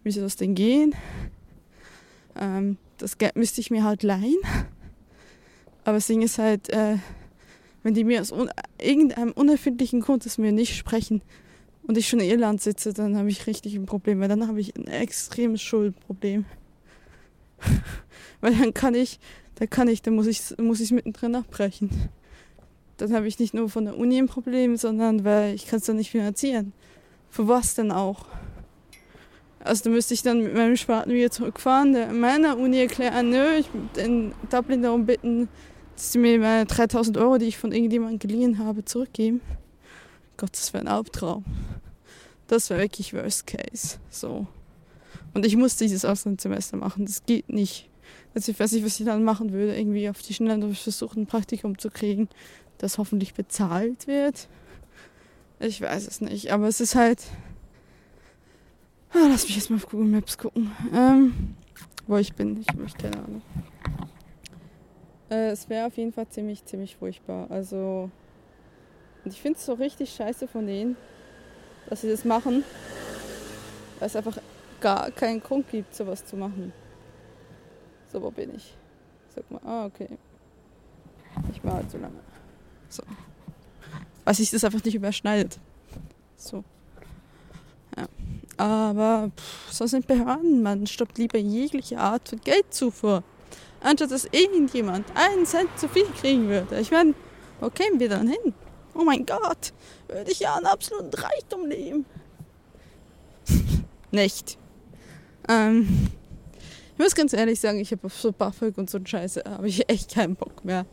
wie 0.04 0.12
soll 0.12 0.24
das 0.24 0.36
denn 0.36 0.54
gehen? 0.54 0.94
Ähm, 2.40 2.78
das 2.98 3.18
Geld 3.18 3.36
müsste 3.36 3.62
ich 3.62 3.72
mir 3.72 3.84
halt 3.84 4.04
leihen. 4.04 4.38
Aber 5.84 5.98
das 5.98 6.08
Ding 6.08 6.22
ist 6.22 6.38
halt, 6.38 6.70
äh, 6.70 6.98
wenn 7.86 7.94
die 7.94 8.04
mir 8.04 8.20
aus 8.20 8.32
un 8.32 8.50
irgendeinem 8.82 9.32
unerfindlichen 9.32 10.02
Grund 10.02 10.26
das 10.26 10.40
mir 10.40 10.52
nicht 10.52 10.76
sprechen 10.76 11.22
und 11.84 12.00
ich 12.00 12.10
schon 12.10 12.20
in 12.20 12.32
Irland 12.32 12.60
sitze, 12.60 12.94
dann 12.94 13.16
habe 13.16 13.30
ich 13.30 13.46
richtig 13.46 13.76
ein 13.76 13.86
Problem, 13.86 14.20
weil 14.20 14.28
dann 14.28 14.48
habe 14.48 14.60
ich 14.60 14.76
ein 14.76 14.88
extremes 14.88 15.62
Schuldproblem. 15.62 16.46
weil 18.42 18.56
dann 18.56 18.74
kann 18.74 18.96
ich, 18.96 19.20
da 19.54 19.68
kann 19.68 19.88
ich, 19.88 20.02
dann 20.02 20.16
muss 20.16 20.26
ich 20.26 20.58
muss 20.58 20.90
mittendrin 20.90 21.36
abbrechen. 21.36 21.92
Dann 22.98 23.14
habe 23.14 23.28
ich 23.28 23.38
nicht 23.38 23.54
nur 23.54 23.70
von 23.70 23.86
der 23.86 24.00
Uni 24.00 24.18
ein 24.18 24.28
Problem, 24.28 24.78
sondern 24.78 25.24
weil 25.24 25.54
ich 25.54 25.68
kann 25.68 25.78
es 25.78 25.86
dann 25.86 25.98
nicht 25.98 26.10
finanzieren. 26.10 26.74
Für 27.30 27.48
was 27.48 27.76
denn 27.76 27.92
auch? 27.92 28.26
Also 29.60 29.84
da 29.84 29.90
müsste 29.92 30.16
ich 30.16 30.24
dann 30.24 30.42
mit 30.42 30.56
meinem 30.56 30.76
Spaten 30.76 31.14
wieder 31.14 31.30
zurückfahren, 31.30 31.94
der 31.94 32.12
meiner 32.14 32.58
Uni 32.58 32.80
erklären, 32.80 33.30
nö, 33.30 33.58
ich 33.60 33.70
in 33.96 34.34
Dublin 34.50 34.82
darum 34.82 35.06
bitten, 35.06 35.50
dass 35.96 36.12
sie 36.12 36.20
mir 36.20 36.40
meine 36.40 36.66
3000 36.66 37.18
Euro, 37.18 37.38
die 37.38 37.46
ich 37.46 37.58
von 37.58 37.72
irgendjemandem 37.72 38.20
geliehen 38.20 38.60
habe, 38.60 38.86
zurückgeben. 38.86 39.42
Gott, 40.38 40.52
das 40.54 40.74
wäre 40.74 40.84
ein 40.84 40.90
Albtraum. 40.90 41.46
Das 42.48 42.70
wäre 42.70 42.82
wirklich 42.82 43.14
Worst 43.14 43.48
Case. 43.48 43.98
So. 44.10 44.48
Und 45.34 45.46
ich 45.46 45.56
muss 45.56 45.78
dieses 45.78 46.06
Auslandssemester 46.06 46.78
machen. 46.78 47.06
Das 47.06 47.26
geht 47.26 47.50
nicht. 47.50 47.90
Also 48.34 48.52
ich 48.52 48.60
weiß 48.60 48.74
nicht, 48.74 48.86
was 48.86 49.00
ich 49.00 49.06
dann 49.06 49.24
machen 49.24 49.54
würde. 49.54 49.76
Irgendwie 49.76 50.10
auf 50.10 50.22
die 50.22 50.34
Schnelle 50.34 50.74
versuchen, 50.74 51.24
ein 51.24 51.28
Praktikum 51.28 51.78
zu 51.78 51.90
kriegen, 51.90 52.28
das 52.78 52.98
hoffentlich 52.98 53.34
bezahlt 53.34 54.08
wird. 54.08 54.50
Ich 55.60 55.82
weiß 55.82 56.08
es 56.08 56.22
nicht. 56.22 56.52
Aber 56.52 56.68
es 56.68 56.82
ist 56.82 56.96
halt. 56.96 57.24
Ah, 59.12 59.28
lass 59.30 59.46
mich 59.46 59.56
jetzt 59.56 59.70
mal 59.70 59.78
auf 59.78 59.90
Google 59.90 60.08
Maps 60.08 60.38
gucken. 60.38 60.72
Ähm, 60.94 61.56
wo 62.08 62.18
ich 62.18 62.34
bin. 62.34 62.60
Ich 62.60 62.76
möchte 62.76 63.10
keine 63.10 63.24
Ahnung. 63.24 63.42
Äh, 65.30 65.50
es 65.50 65.70
wäre 65.70 65.88
auf 65.88 65.98
jeden 65.98 66.14
Fall 66.14 66.28
ziemlich, 66.28 66.64
ziemlich 66.66 66.96
furchtbar. 66.96 67.48
Also, 67.50 68.10
ich 69.24 69.42
finde 69.42 69.58
es 69.58 69.66
so 69.66 69.74
richtig 69.74 70.14
scheiße 70.14 70.48
von 70.48 70.68
denen, 70.68 70.98
dass 71.90 72.02
sie 72.02 72.10
das 72.10 72.26
machen, 72.26 72.64
weil 74.00 74.08
es 74.08 74.16
einfach 74.16 74.38
gar 74.80 75.10
keinen 75.12 75.42
Grund 75.42 75.70
gibt, 75.70 75.96
sowas 75.96 76.26
zu 76.26 76.36
machen. 76.36 76.74
So, 78.12 78.22
wo 78.22 78.30
bin 78.30 78.56
ich? 78.56 78.76
Sag 79.34 79.50
mal, 79.50 79.62
ah, 79.66 79.86
okay. 79.86 80.10
Ich 81.52 81.64
mal 81.64 81.76
halt 81.76 81.92
so 81.92 81.98
lange. 81.98 82.20
So. 82.88 83.04
Weil 84.24 84.34
sich 84.36 84.52
das 84.52 84.64
einfach 84.64 84.84
nicht 84.84 84.96
überschneidet. 84.96 85.60
So. 86.36 86.64
Ja. 87.98 88.08
Aber 88.58 89.32
pff, 89.36 89.72
so 89.72 89.86
sind 89.88 90.08
Behörden. 90.08 90.62
Man 90.62 90.88
stoppt 90.88 91.18
lieber 91.18 91.38
jegliche 91.38 91.98
Art 91.98 92.30
von 92.30 92.40
Geldzufuhr 92.42 93.24
anstatt 93.82 94.12
dass 94.12 94.26
irgendjemand 94.26 95.06
einen 95.16 95.46
Cent 95.46 95.70
zu 95.78 95.88
viel 95.88 96.06
kriegen 96.20 96.48
würde. 96.50 96.80
Ich 96.80 96.92
meine, 96.92 97.14
wo 97.60 97.70
kämen 97.70 98.00
wir 98.00 98.10
dann 98.10 98.28
hin? 98.28 98.54
Oh 98.94 99.04
mein 99.04 99.26
Gott, 99.26 99.74
würde 100.08 100.32
ich 100.32 100.40
ja 100.40 100.56
einen 100.56 100.66
absoluten 100.66 101.14
Reichtum 101.14 101.66
leben. 101.66 102.06
Nicht. 104.12 104.58
Ähm, 105.48 106.10
ich 106.94 107.00
muss 107.00 107.14
ganz 107.14 107.34
ehrlich 107.34 107.60
sagen, 107.60 107.80
ich 107.80 107.92
habe 107.92 108.06
auf 108.06 108.18
so 108.18 108.32
BAföG 108.32 108.78
und 108.78 108.90
so 108.90 108.98
eine 108.98 109.08
Scheiße 109.08 109.44
habe 109.46 109.68
ich 109.68 109.90
echt 109.90 110.16
keinen 110.16 110.36
Bock 110.36 110.64
mehr. 110.64 110.86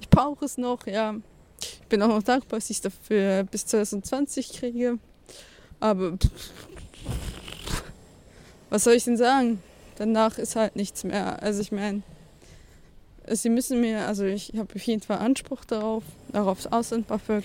Ich 0.00 0.08
brauche 0.08 0.44
es 0.44 0.56
noch, 0.56 0.86
ja. 0.86 1.16
Ich 1.60 1.88
bin 1.88 2.00
auch 2.02 2.08
noch 2.08 2.22
dankbar, 2.22 2.60
dass 2.60 2.70
ich 2.70 2.76
es 2.76 2.82
dafür 2.82 3.42
bis 3.42 3.66
2020 3.66 4.52
kriege. 4.52 4.98
Aber 5.80 6.16
was 8.70 8.84
soll 8.84 8.94
ich 8.94 9.04
denn 9.04 9.16
sagen? 9.16 9.60
Danach 9.98 10.38
ist 10.38 10.54
halt 10.54 10.76
nichts 10.76 11.02
mehr. 11.02 11.42
Also 11.42 11.60
ich 11.60 11.72
meine, 11.72 12.02
sie 13.26 13.48
müssen 13.48 13.80
mir, 13.80 14.06
also 14.06 14.24
ich 14.24 14.52
habe 14.56 14.72
auf 14.72 14.82
jeden 14.82 15.02
Fall 15.02 15.18
Anspruch 15.18 15.64
darauf, 15.64 16.04
darauf 16.30 16.66
Ausland 16.70 17.08
BAföG. 17.08 17.44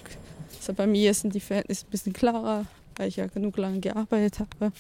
Also 0.60 0.74
bei 0.74 0.86
mir 0.86 1.12
sind 1.16 1.34
die 1.34 1.40
Verhältnisse 1.40 1.88
ein 1.88 1.90
bisschen 1.90 2.14
klarer, 2.14 2.68
weil 2.96 3.08
ich 3.08 3.16
ja 3.16 3.26
genug 3.26 3.58
lange 3.58 3.80
gearbeitet 3.80 4.40
habe. 4.40 4.72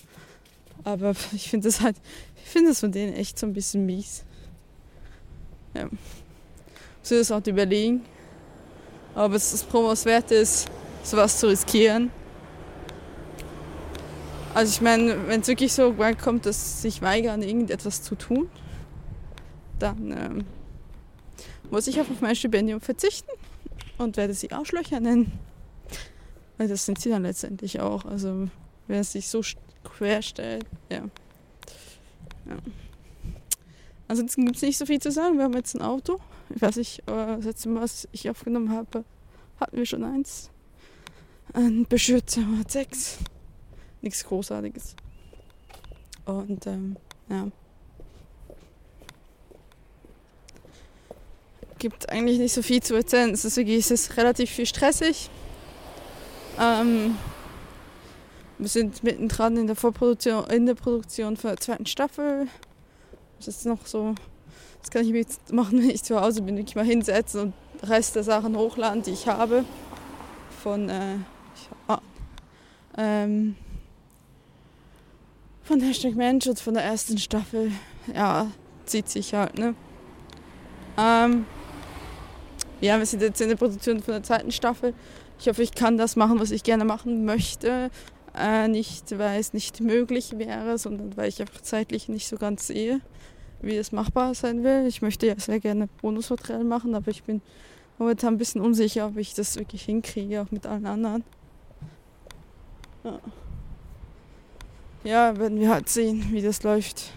Aber 0.83 1.15
ich 1.33 1.49
finde 1.49 1.67
es 1.67 1.81
halt, 1.81 1.95
ich 2.43 2.47
finde 2.47 2.71
es 2.71 2.79
von 2.79 2.91
denen 2.91 3.15
echt 3.15 3.39
so 3.39 3.47
ein 3.47 3.53
bisschen 3.53 3.87
mies. 3.87 4.23
Ja. 5.73 5.89
Ich 7.03 7.09
das 7.09 7.31
auch 7.31 7.45
überlegen, 7.47 8.05
ob 9.15 9.33
es 9.33 9.51
das 9.51 9.63
Promos 9.63 10.05
wert 10.05 10.29
ist, 10.29 10.67
sowas 11.03 11.39
zu 11.39 11.47
riskieren. 11.47 12.11
Also 14.53 14.71
ich 14.71 14.81
meine, 14.81 15.27
wenn 15.27 15.41
es 15.41 15.47
wirklich 15.47 15.73
so 15.73 15.97
weit 15.97 16.19
kommt, 16.19 16.45
dass 16.45 16.81
sich 16.83 17.01
weigern, 17.01 17.41
irgendetwas 17.41 18.03
zu 18.03 18.15
tun, 18.15 18.49
dann 19.79 20.11
ähm, 20.11 20.45
muss 21.71 21.87
ich 21.87 21.99
auf 21.99 22.07
mein 22.21 22.35
Stipendium 22.35 22.79
verzichten 22.79 23.31
und 23.97 24.15
werde 24.15 24.35
sie 24.35 24.51
Arschlöcher 24.51 24.99
nennen. 24.99 25.31
Weil 26.57 26.67
das 26.67 26.85
sind 26.85 26.99
sie 26.99 27.09
dann 27.09 27.23
letztendlich 27.23 27.79
auch. 27.79 28.05
Also 28.05 28.47
wer 28.87 29.03
sich 29.03 29.27
so 29.27 29.41
quer 29.83 30.21
stellt, 30.21 30.65
ja. 30.91 31.05
ja. 32.45 32.57
Ansonsten 34.07 34.45
gibt 34.45 34.57
es 34.57 34.61
nicht 34.61 34.77
so 34.77 34.85
viel 34.85 35.01
zu 35.01 35.11
sagen. 35.11 35.37
Wir 35.37 35.45
haben 35.45 35.53
jetzt 35.53 35.73
ein 35.73 35.81
Auto. 35.81 36.19
Ich 36.53 36.61
weiß 36.61 36.75
nicht, 36.75 37.01
aber 37.07 37.37
das 37.37 37.45
letzte 37.45 37.69
Mal, 37.69 37.81
was 37.81 38.07
ich 38.11 38.29
aufgenommen 38.29 38.71
habe, 38.71 39.03
hatten 39.59 39.77
wir 39.77 39.85
schon 39.87 40.03
eins. 40.03 40.51
Ein 41.53 41.87
Beschützer 41.87 42.43
6. 42.67 43.17
Nichts 44.03 44.23
Großartiges. 44.25 44.95
Und 46.25 46.67
ähm, 46.67 46.97
ja. 47.29 47.47
gibt 51.79 52.09
eigentlich 52.09 52.39
nicht 52.39 52.53
so 52.53 52.61
viel 52.61 52.81
zu 52.81 52.95
erzählen. 52.95 53.31
Es 53.31 53.43
ist 53.43 53.57
es 53.57 54.15
relativ 54.15 54.49
viel 54.49 54.65
stressig. 54.65 55.29
Ähm, 56.57 57.17
wir 58.57 58.69
sind 58.69 59.03
mittendran 59.03 59.57
in 59.57 59.67
der 59.67 59.75
Vorproduktion, 59.75 60.45
in 60.49 60.65
der 60.65 60.75
Produktion 60.75 61.35
für 61.35 61.47
der 61.47 61.57
zweiten 61.57 61.85
Staffel. 61.85 62.47
Das 63.37 63.49
ist 63.49 63.65
noch 63.65 63.85
so, 63.85 64.15
das 64.81 64.91
kann 64.91 65.03
ich 65.03 65.11
mir 65.11 65.19
jetzt 65.19 65.51
machen, 65.51 65.77
wenn 65.81 65.89
ich 65.89 66.03
zu 66.03 66.19
Hause 66.21 66.41
bin, 66.41 66.57
ich 66.57 66.75
mal 66.75 66.85
hinsetzen 66.85 67.41
und 67.41 67.53
Rest 67.89 68.15
der 68.15 68.23
Sachen 68.23 68.55
hochladen, 68.55 69.03
die 69.03 69.11
ich 69.11 69.27
habe. 69.27 69.65
Von, 70.61 70.87
äh, 70.87 71.15
ich, 71.15 71.69
ah, 71.89 71.99
ähm, 72.97 73.57
von 75.63 75.79
Hashtag 75.79 76.15
Mensch 76.15 76.45
und 76.47 76.59
von 76.59 76.73
der 76.73 76.83
ersten 76.83 77.17
Staffel. 77.17 77.71
Ja, 78.13 78.51
zieht 78.85 79.09
sich 79.09 79.33
halt, 79.33 79.57
ne? 79.57 79.75
Ähm, 80.97 81.45
ja, 82.81 82.99
wir 82.99 83.05
sind 83.05 83.21
jetzt 83.21 83.39
in 83.39 83.49
der 83.49 83.55
Produktion 83.55 84.01
von 84.01 84.13
der 84.13 84.23
zweiten 84.23 84.51
Staffel. 84.51 84.93
Ich 85.39 85.47
hoffe, 85.47 85.63
ich 85.63 85.73
kann 85.73 85.97
das 85.97 86.15
machen, 86.15 86.39
was 86.39 86.51
ich 86.51 86.63
gerne 86.63 86.85
machen 86.85 87.25
möchte. 87.25 87.89
Äh, 88.37 88.67
nicht, 88.67 89.17
weil 89.17 89.39
es 89.39 89.53
nicht 89.53 89.79
möglich 89.79 90.33
wäre, 90.37 90.77
sondern 90.77 91.15
weil 91.15 91.29
ich 91.29 91.39
einfach 91.39 91.61
zeitlich 91.61 92.09
nicht 92.09 92.27
so 92.27 92.37
ganz 92.37 92.67
sehe, 92.67 92.99
wie 93.61 93.77
es 93.77 93.91
machbar 93.91 94.35
sein 94.35 94.63
will. 94.63 94.85
Ich 94.87 95.01
möchte 95.01 95.27
ja 95.27 95.39
sehr 95.39 95.59
gerne 95.59 95.87
Bonusmaterial 96.01 96.63
machen, 96.63 96.93
aber 96.93 97.09
ich 97.09 97.23
bin 97.23 97.41
momentan 97.97 98.33
ein 98.33 98.37
bisschen 98.37 98.61
unsicher, 98.61 99.07
ob 99.07 99.17
ich 99.17 99.33
das 99.33 99.55
wirklich 99.55 99.83
hinkriege, 99.83 100.41
auch 100.41 100.51
mit 100.51 100.65
allen 100.65 100.85
anderen. 100.85 101.23
Ja, 103.03 103.19
ja 105.03 105.37
werden 105.37 105.59
wir 105.59 105.69
halt 105.69 105.89
sehen, 105.89 106.31
wie 106.31 106.41
das 106.41 106.63
läuft. 106.63 107.11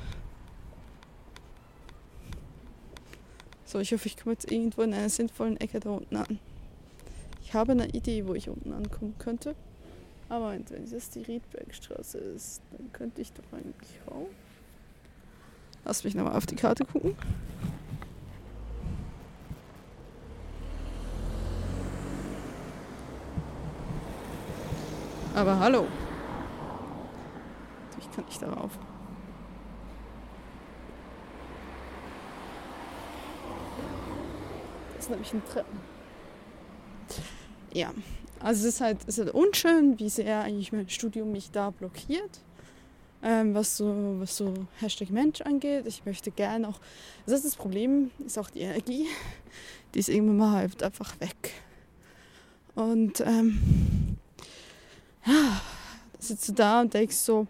So, 3.64 3.81
ich 3.81 3.92
hoffe, 3.92 4.07
ich 4.07 4.16
komme 4.16 4.33
jetzt 4.35 4.51
irgendwo 4.51 4.83
in 4.83 4.94
einer 4.94 5.09
sinnvollen 5.09 5.57
Ecke 5.57 5.81
da 5.81 5.90
unten 5.90 6.16
an. 6.16 6.38
Ich 7.42 7.55
habe 7.55 7.72
eine 7.72 7.88
Idee, 7.88 8.27
wo 8.27 8.35
ich 8.35 8.49
unten 8.49 8.72
ankommen 8.72 9.14
könnte. 9.18 9.55
Aber 10.29 10.53
wenn 10.53 10.90
das 10.90 11.11
die 11.11 11.22
Riedbergstraße 11.22 12.18
ist, 12.18 12.61
dann 12.72 12.92
könnte 12.92 13.20
ich 13.20 13.33
doch 13.33 13.44
eigentlich 13.53 14.01
auch. 14.07 14.29
Lass 15.85 16.03
mich 16.03 16.14
nochmal 16.14 16.37
auf 16.37 16.46
die 16.46 16.57
Karte 16.57 16.85
gucken. 16.85 17.16
Aber 25.35 25.61
hallo. 25.61 25.87
Ich 28.16 28.18
kann 28.18 28.24
nicht 28.24 28.40
darauf. 28.40 28.70
Das 34.94 35.05
ist 35.05 35.11
nämlich 35.11 35.35
ein 35.35 35.44
Treppen. 35.44 35.79
Ja, 37.74 37.92
also 38.40 38.66
es 38.66 38.74
ist 38.74 38.81
halt, 38.81 39.00
es 39.07 39.18
ist 39.18 39.26
halt 39.26 39.35
unschön, 39.35 39.98
wie 39.98 40.09
sehr 40.09 40.40
eigentlich 40.40 40.72
mein 40.72 40.88
Studium 40.88 41.31
mich 41.31 41.50
da 41.50 41.68
blockiert. 41.68 42.40
Ähm, 43.22 43.55
was, 43.55 43.76
so, 43.76 44.16
was 44.18 44.35
so 44.35 44.55
Hashtag 44.81 45.11
Mensch 45.11 45.42
angeht. 45.42 45.87
Ich 45.87 46.07
möchte 46.07 46.31
gerne 46.31 46.68
auch, 46.68 46.81
das 47.26 47.35
ist 47.35 47.44
das 47.44 47.57
Problem, 47.57 48.11
ist 48.24 48.38
auch 48.38 48.48
die 48.48 48.61
Energie, 48.61 49.09
die 49.94 49.98
ist 49.98 50.09
irgendwann 50.09 50.38
mal 50.38 50.52
halt 50.52 50.83
einfach 50.83 51.20
weg. 51.20 51.52
Und 52.74 53.20
ähm, 53.20 54.16
ja, 55.26 55.61
sitzt 56.18 56.48
du 56.48 56.52
da 56.55 56.81
und 56.81 56.94
denkst 56.94 57.16
so, 57.16 57.46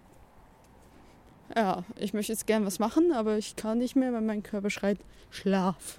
ja, 1.57 1.85
ich 1.99 2.13
möchte 2.13 2.33
jetzt 2.33 2.47
gern 2.47 2.67
was 2.67 2.79
machen, 2.79 3.13
aber 3.13 3.39
ich 3.39 3.57
kann 3.57 3.79
nicht 3.79 3.97
mehr, 3.97 4.13
weil 4.13 4.21
mein 4.21 4.43
Körper 4.43 4.69
schreit 4.71 4.99
Schlaf. 5.31 5.99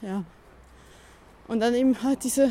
Ja. 0.00 0.24
Und 1.46 1.60
dann 1.60 1.74
eben 1.74 2.02
halt 2.02 2.24
diese 2.24 2.50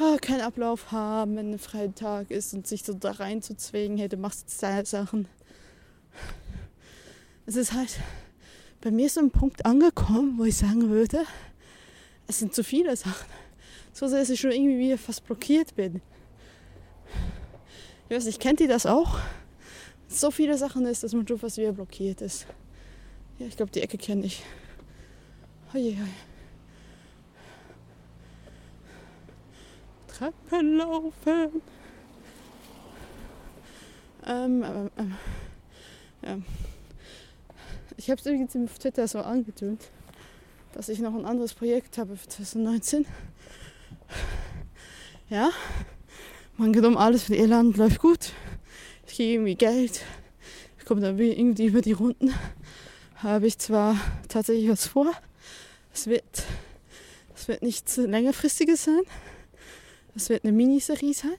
oh, 0.00 0.16
keinen 0.20 0.40
Ablauf 0.40 0.90
haben, 0.92 1.36
wenn 1.36 1.52
ein 1.52 1.58
freier 1.58 1.94
Tag 1.94 2.30
ist 2.30 2.52
und 2.52 2.66
sich 2.66 2.82
so 2.82 2.94
da 2.94 3.12
reinzuzwingen, 3.12 3.96
hey, 3.96 4.08
du 4.08 4.16
machst 4.16 4.42
jetzt 4.42 4.62
deine 4.62 4.84
Sachen. 4.84 5.28
Es 7.46 7.56
ist 7.56 7.72
halt 7.72 8.00
bei 8.80 8.90
mir 8.90 9.08
so 9.08 9.20
ein 9.20 9.30
Punkt 9.30 9.64
angekommen, 9.66 10.38
wo 10.38 10.44
ich 10.44 10.56
sagen 10.56 10.90
würde, 10.90 11.24
es 12.26 12.38
sind 12.38 12.54
zu 12.54 12.64
viele 12.64 12.96
Sachen. 12.96 13.28
So 13.92 14.08
sehr, 14.08 14.20
dass 14.20 14.30
ich 14.30 14.40
schon 14.40 14.50
irgendwie 14.50 14.96
fast 14.96 15.24
blockiert 15.24 15.76
bin. 15.76 16.00
Ich 18.08 18.16
weiß 18.16 18.24
nicht, 18.24 18.40
kennt 18.40 18.60
ihr 18.60 18.68
das 18.68 18.86
auch? 18.86 19.18
So 20.14 20.30
viele 20.30 20.56
Sachen 20.56 20.86
ist, 20.86 21.02
dass 21.02 21.12
man 21.12 21.26
schon 21.26 21.40
fast 21.40 21.56
wieder 21.56 21.72
blockiert 21.72 22.20
ist. 22.20 22.46
Ja, 23.40 23.46
ich 23.46 23.56
glaube, 23.56 23.72
die 23.72 23.80
Ecke 23.80 23.98
kenne 23.98 24.26
ich. 24.26 24.44
Hoi, 25.72 25.96
hoi. 25.98 26.08
Treppen 30.06 30.76
laufen. 30.76 31.62
Ähm, 34.24 34.62
ähm, 34.62 34.90
ähm, 34.96 35.14
ja. 36.22 36.38
Ich 37.96 38.08
habe 38.08 38.20
es 38.20 38.26
übrigens 38.26 38.54
auf 38.54 38.78
Twitter 38.78 39.08
so 39.08 39.18
angetönt, 39.18 39.82
dass 40.74 40.88
ich 40.88 41.00
noch 41.00 41.14
ein 41.14 41.26
anderes 41.26 41.54
Projekt 41.54 41.98
habe 41.98 42.16
für 42.16 42.28
2019. 42.28 43.04
Ja, 45.28 45.50
man 46.56 46.84
um 46.84 46.96
alles 46.96 47.24
für 47.24 47.34
Irland, 47.34 47.76
läuft 47.76 47.98
gut. 47.98 48.32
Kriege 49.14 49.34
irgendwie 49.34 49.54
Geld. 49.54 50.00
Ich 50.76 50.84
komme 50.86 51.00
da 51.00 51.10
irgendwie 51.10 51.66
über 51.66 51.82
die 51.82 51.92
Runden. 51.92 52.34
Habe 53.16 53.46
ich 53.46 53.58
zwar 53.58 53.96
tatsächlich 54.28 54.68
was 54.68 54.88
vor. 54.88 55.06
Es 55.92 56.08
wird, 56.08 56.24
es 57.32 57.46
wird 57.46 57.62
nichts 57.62 57.96
längerfristiges 57.96 58.82
sein. 58.82 59.02
Es 60.16 60.30
wird 60.30 60.42
eine 60.42 60.52
Miniserie 60.52 61.14
sein. 61.14 61.36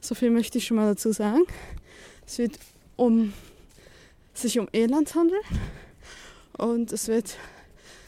So 0.00 0.14
viel 0.14 0.30
möchte 0.30 0.56
ich 0.56 0.66
schon 0.66 0.78
mal 0.78 0.86
dazu 0.86 1.12
sagen. 1.12 1.42
Es 2.26 2.38
wird 2.38 2.58
um, 2.96 3.34
sich 4.32 4.58
um 4.58 4.66
Irland 4.72 5.14
handeln. 5.14 5.42
Und 6.56 6.90
es 6.90 7.06
wird 7.08 7.36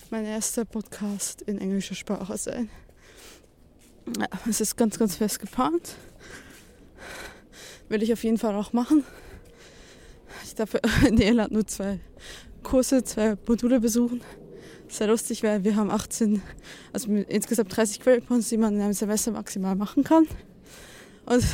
mein 0.09 0.25
erster 0.25 0.65
Podcast 0.65 1.43
in 1.43 1.59
englischer 1.59 1.95
Sprache 1.95 2.39
sein. 2.39 2.71
Ja, 4.19 4.29
es 4.49 4.63
ist 4.63 4.77
ganz, 4.77 4.99
ganz 4.99 5.17
fest 5.17 5.39
geplant. 5.39 5.97
Will 7.91 8.03
ich 8.03 8.13
auf 8.15 8.25
jeden 8.25 8.39
Fall 8.39 8.55
auch 8.55 8.73
machen. 8.73 9.05
Ich 10.45 10.55
darf 10.55 10.71
in 11.07 11.19
Irland 11.19 11.53
nur 11.53 11.67
zwei 11.67 12.01
Kurse, 12.63 13.05
zwei 13.05 13.37
Module 13.47 13.81
besuchen 13.81 14.23
sehr 14.93 15.07
lustig, 15.07 15.43
weil 15.43 15.65
wir 15.65 15.77
haben 15.77 15.91
18, 15.91 16.43
also 16.93 17.11
insgesamt 17.13 17.77
30 17.77 18.01
Credit 18.01 18.27
Points, 18.27 18.49
die 18.49 18.57
man 18.57 18.75
in 18.75 18.81
einem 18.81 18.93
Semester 18.93 19.31
maximal 19.31 19.77
machen 19.77 20.05
kann. 20.05 20.27
Und 21.27 21.45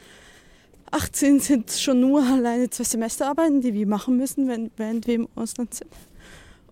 18 0.90 1.40
sind 1.40 1.70
schon 1.70 2.00
nur 2.00 2.22
alleine 2.22 2.70
zwei 2.70 2.84
Semesterarbeiten, 2.84 3.60
die 3.60 3.74
wir 3.74 3.86
machen 3.86 4.16
müssen, 4.16 4.48
wenn, 4.48 4.70
während 4.76 5.06
wir 5.06 5.14
im 5.14 5.28
Ausland 5.34 5.74
sind. 5.74 5.90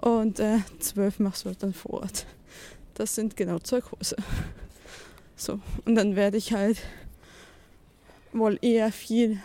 Und 0.01 0.41
äh, 0.41 0.59
12 0.81 1.21
machst 1.21 1.45
du 1.45 1.53
dann 1.55 1.73
vor 1.73 2.03
Ort. 2.03 2.27
Das 2.95 3.15
sind 3.15 3.37
genau 3.37 3.59
zwei 3.59 3.81
Kurse. 3.81 4.17
So, 5.37 5.61
und 5.85 5.95
dann 5.95 6.15
werde 6.17 6.37
ich 6.37 6.53
halt 6.53 6.79
wohl 8.35 8.59
eher 8.61 8.93
viel 8.93 9.41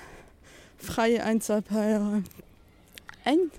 freie 0.78 1.24
einzahlbare, 1.24 2.24
ein, 3.24 3.52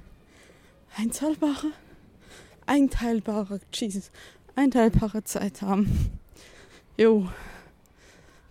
einzahlbare 0.96 1.68
einteilbare, 2.70 3.60
Jesus, 3.72 4.12
einteilbare 4.54 5.24
Zeit 5.24 5.60
haben. 5.60 6.10
Jo, 6.96 7.28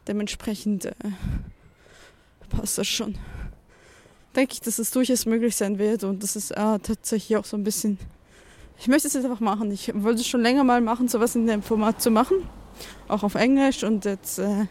dementsprechend 0.07 0.85
äh, 0.85 0.93
passt 2.49 2.77
das 2.77 2.87
schon. 2.87 3.15
Denke 4.35 4.53
ich, 4.53 4.61
dass 4.61 4.77
es 4.77 4.91
durchaus 4.91 5.25
möglich 5.25 5.55
sein 5.55 5.79
wird 5.79 6.03
und 6.03 6.21
das 6.21 6.35
ist 6.35 6.51
äh, 6.51 6.79
tatsächlich 6.79 7.37
auch 7.37 7.45
so 7.45 7.55
ein 7.55 7.63
bisschen. 7.63 7.97
Ich 8.77 8.87
möchte 8.87 9.07
es 9.07 9.13
jetzt 9.13 9.23
einfach 9.23 9.39
machen. 9.39 9.71
Ich 9.71 9.91
wollte 9.93 10.19
es 10.19 10.27
schon 10.27 10.41
länger 10.41 10.65
mal 10.65 10.81
machen, 10.81 11.07
sowas 11.07 11.35
in 11.35 11.47
dem 11.47 11.63
Format 11.63 12.01
zu 12.01 12.11
machen, 12.11 12.37
auch 13.07 13.23
auf 13.23 13.35
Englisch 13.35 13.83
und 13.85 14.03
jetzt, 14.03 14.39
äh, 14.39 14.65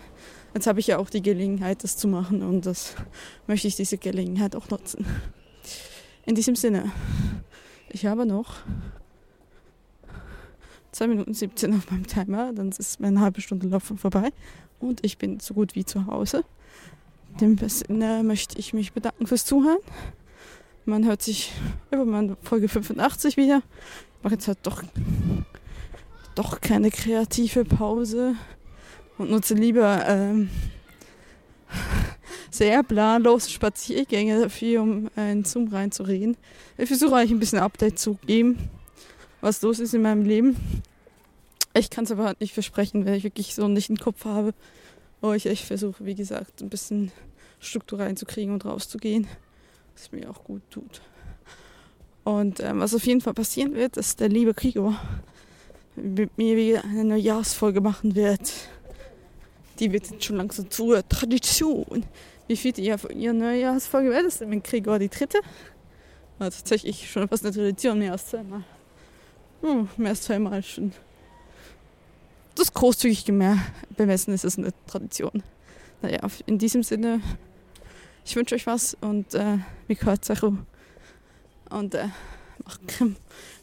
jetzt 0.59 0.67
habe 0.67 0.81
ich 0.81 0.89
ja 0.89 0.99
auch 0.99 1.09
die 1.09 1.23
Gelegenheit, 1.23 1.85
das 1.85 1.97
zu 1.97 2.09
machen 2.09 2.43
und 2.43 2.67
das 2.67 2.95
möchte 3.47 3.69
ich 3.69 3.77
diese 3.77 3.97
Gelegenheit 3.97 4.57
auch 4.57 4.69
nutzen. 4.71 5.07
In 6.27 6.35
diesem 6.35 6.57
Sinne, 6.57 6.91
ich 7.91 8.07
habe 8.07 8.27
noch 8.27 8.57
2 10.91 11.07
Minuten 11.07 11.33
17 11.33 11.73
auf 11.75 11.89
meinem 11.93 12.09
Timer, 12.09 12.53
dann 12.53 12.71
ist 12.71 12.99
meine 12.99 13.21
halbe 13.21 13.41
Stunde 13.41 13.69
Laufen 13.69 13.99
vorbei 13.99 14.33
und 14.81 15.05
ich 15.05 15.17
bin 15.17 15.39
so 15.39 15.55
gut 15.55 15.77
wie 15.77 15.85
zu 15.85 16.07
Hause. 16.07 16.43
Dem 17.41 17.57
Sinne 17.69 18.25
möchte 18.25 18.59
ich 18.59 18.75
mich 18.75 18.93
bedanken 18.93 19.29
fürs 19.29 19.45
Zuhören. 19.45 19.79
Man 20.87 21.05
hört 21.05 21.23
sich 21.23 21.53
über 21.93 22.05
meine 22.05 22.37
Folge 22.43 22.69
85 22.69 23.37
wieder. 23.37 23.63
Ich 24.17 24.25
mache 24.25 24.35
jetzt 24.35 24.49
halt 24.49 24.59
doch, 24.65 24.83
doch 26.35 26.61
keine 26.61 26.91
kreative 26.91 27.65
Pause 27.65 28.35
und 29.19 29.31
nutze 29.31 29.55
lieber 29.55 30.05
ähm, 30.07 30.49
sehr 32.51 32.83
planlose 32.83 33.51
Spaziergänge 33.51 34.41
dafür, 34.41 34.83
um 34.83 35.11
in 35.17 35.45
Zoom 35.45 35.69
reinzureden. 35.69 36.37
Ich 36.77 36.89
versuche 36.89 37.17
eigentlich 37.17 37.33
ein 37.33 37.41
bisschen 37.41 37.59
Update 37.59 37.99
zu 37.99 38.15
geben 38.27 38.71
was 39.41 39.63
los 39.63 39.79
ist 39.79 39.95
in 39.95 40.03
meinem 40.03 40.25
Leben. 40.25 40.57
Ich 41.75 41.91
kann 41.91 42.05
es 42.05 42.11
aber 42.11 42.35
nicht 42.41 42.55
versprechen, 42.55 43.05
wenn 43.05 43.15
ich 43.15 43.25
wirklich 43.25 43.55
so 43.55 43.69
nicht 43.69 43.91
einen 43.91 43.99
Kopf 43.99 44.25
habe. 44.25 44.55
wo 45.21 45.33
ich 45.33 45.47
echt 45.47 45.65
versuche, 45.65 46.05
wie 46.05 46.15
gesagt, 46.15 46.63
ein 46.63 46.69
bisschen 46.69 47.11
Struktur 47.59 47.99
reinzukriegen 47.99 48.55
und 48.55 48.65
rauszugehen, 48.65 49.27
was 49.97 50.13
mir 50.13 50.31
auch 50.31 50.45
gut 50.45 50.63
tut. 50.71 51.01
Und 52.23 52.61
ähm, 52.61 52.79
was 52.79 52.95
auf 52.95 53.05
jeden 53.05 53.21
Fall 53.21 53.35
passieren 53.35 53.75
wird, 53.75 53.97
dass 53.97 54.15
der 54.15 54.29
liebe 54.29 54.55
Gregor 54.55 54.95
mit 55.97 56.39
mir 56.39 56.57
wieder 56.57 56.85
eine 56.85 57.05
Neujahrsfolge 57.05 57.81
machen 57.81 58.15
wird. 58.15 58.53
Die 59.79 59.93
wird 59.93 60.25
schon 60.25 60.37
langsam 60.37 60.71
zur 60.71 61.07
Tradition. 61.09 62.05
Wie 62.47 62.57
viel 62.57 62.79
ihr 62.79 62.99
von 62.99 63.11
ihrer 63.11 63.35
Neujahrsfolge 63.35 64.11
wäre 64.11 64.25
das 64.25 64.41
mit 64.41 64.65
Gregor 64.65 64.99
die 64.99 65.09
dritte? 65.09 65.39
War 66.39 66.51
tatsächlich 66.51 67.11
schon 67.11 67.29
fast 67.29 67.45
eine 67.45 67.55
Tradition, 67.55 67.99
mehr 67.99 68.13
als 68.13 68.27
zweimal. 68.29 68.65
Hm, 69.61 69.89
mehr 69.97 70.11
als 70.11 70.23
zweimal 70.23 70.63
schon. 70.63 70.93
Das 72.55 72.73
großzügig 72.73 73.25
bemessen 73.97 74.35
ist 74.35 74.45
es 74.45 74.59
eine 74.59 74.73
Tradition. 74.87 75.43
Naja, 76.03 76.21
in 76.47 76.59
diesem 76.59 76.83
Sinne, 76.83 77.21
ich 78.25 78.35
wünsche 78.35 78.55
euch 78.55 78.67
was 78.67 78.97
und 79.01 79.35
äh, 79.35 79.59
mich 79.87 80.03
hört 80.03 80.25
Sache. 80.25 80.57
Und 81.71 81.95
äh, 81.95 82.09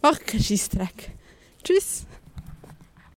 macht 0.02 0.28
keinen 0.28 0.44
Schießdreck. 0.44 1.12
Tschüss. 1.64 2.06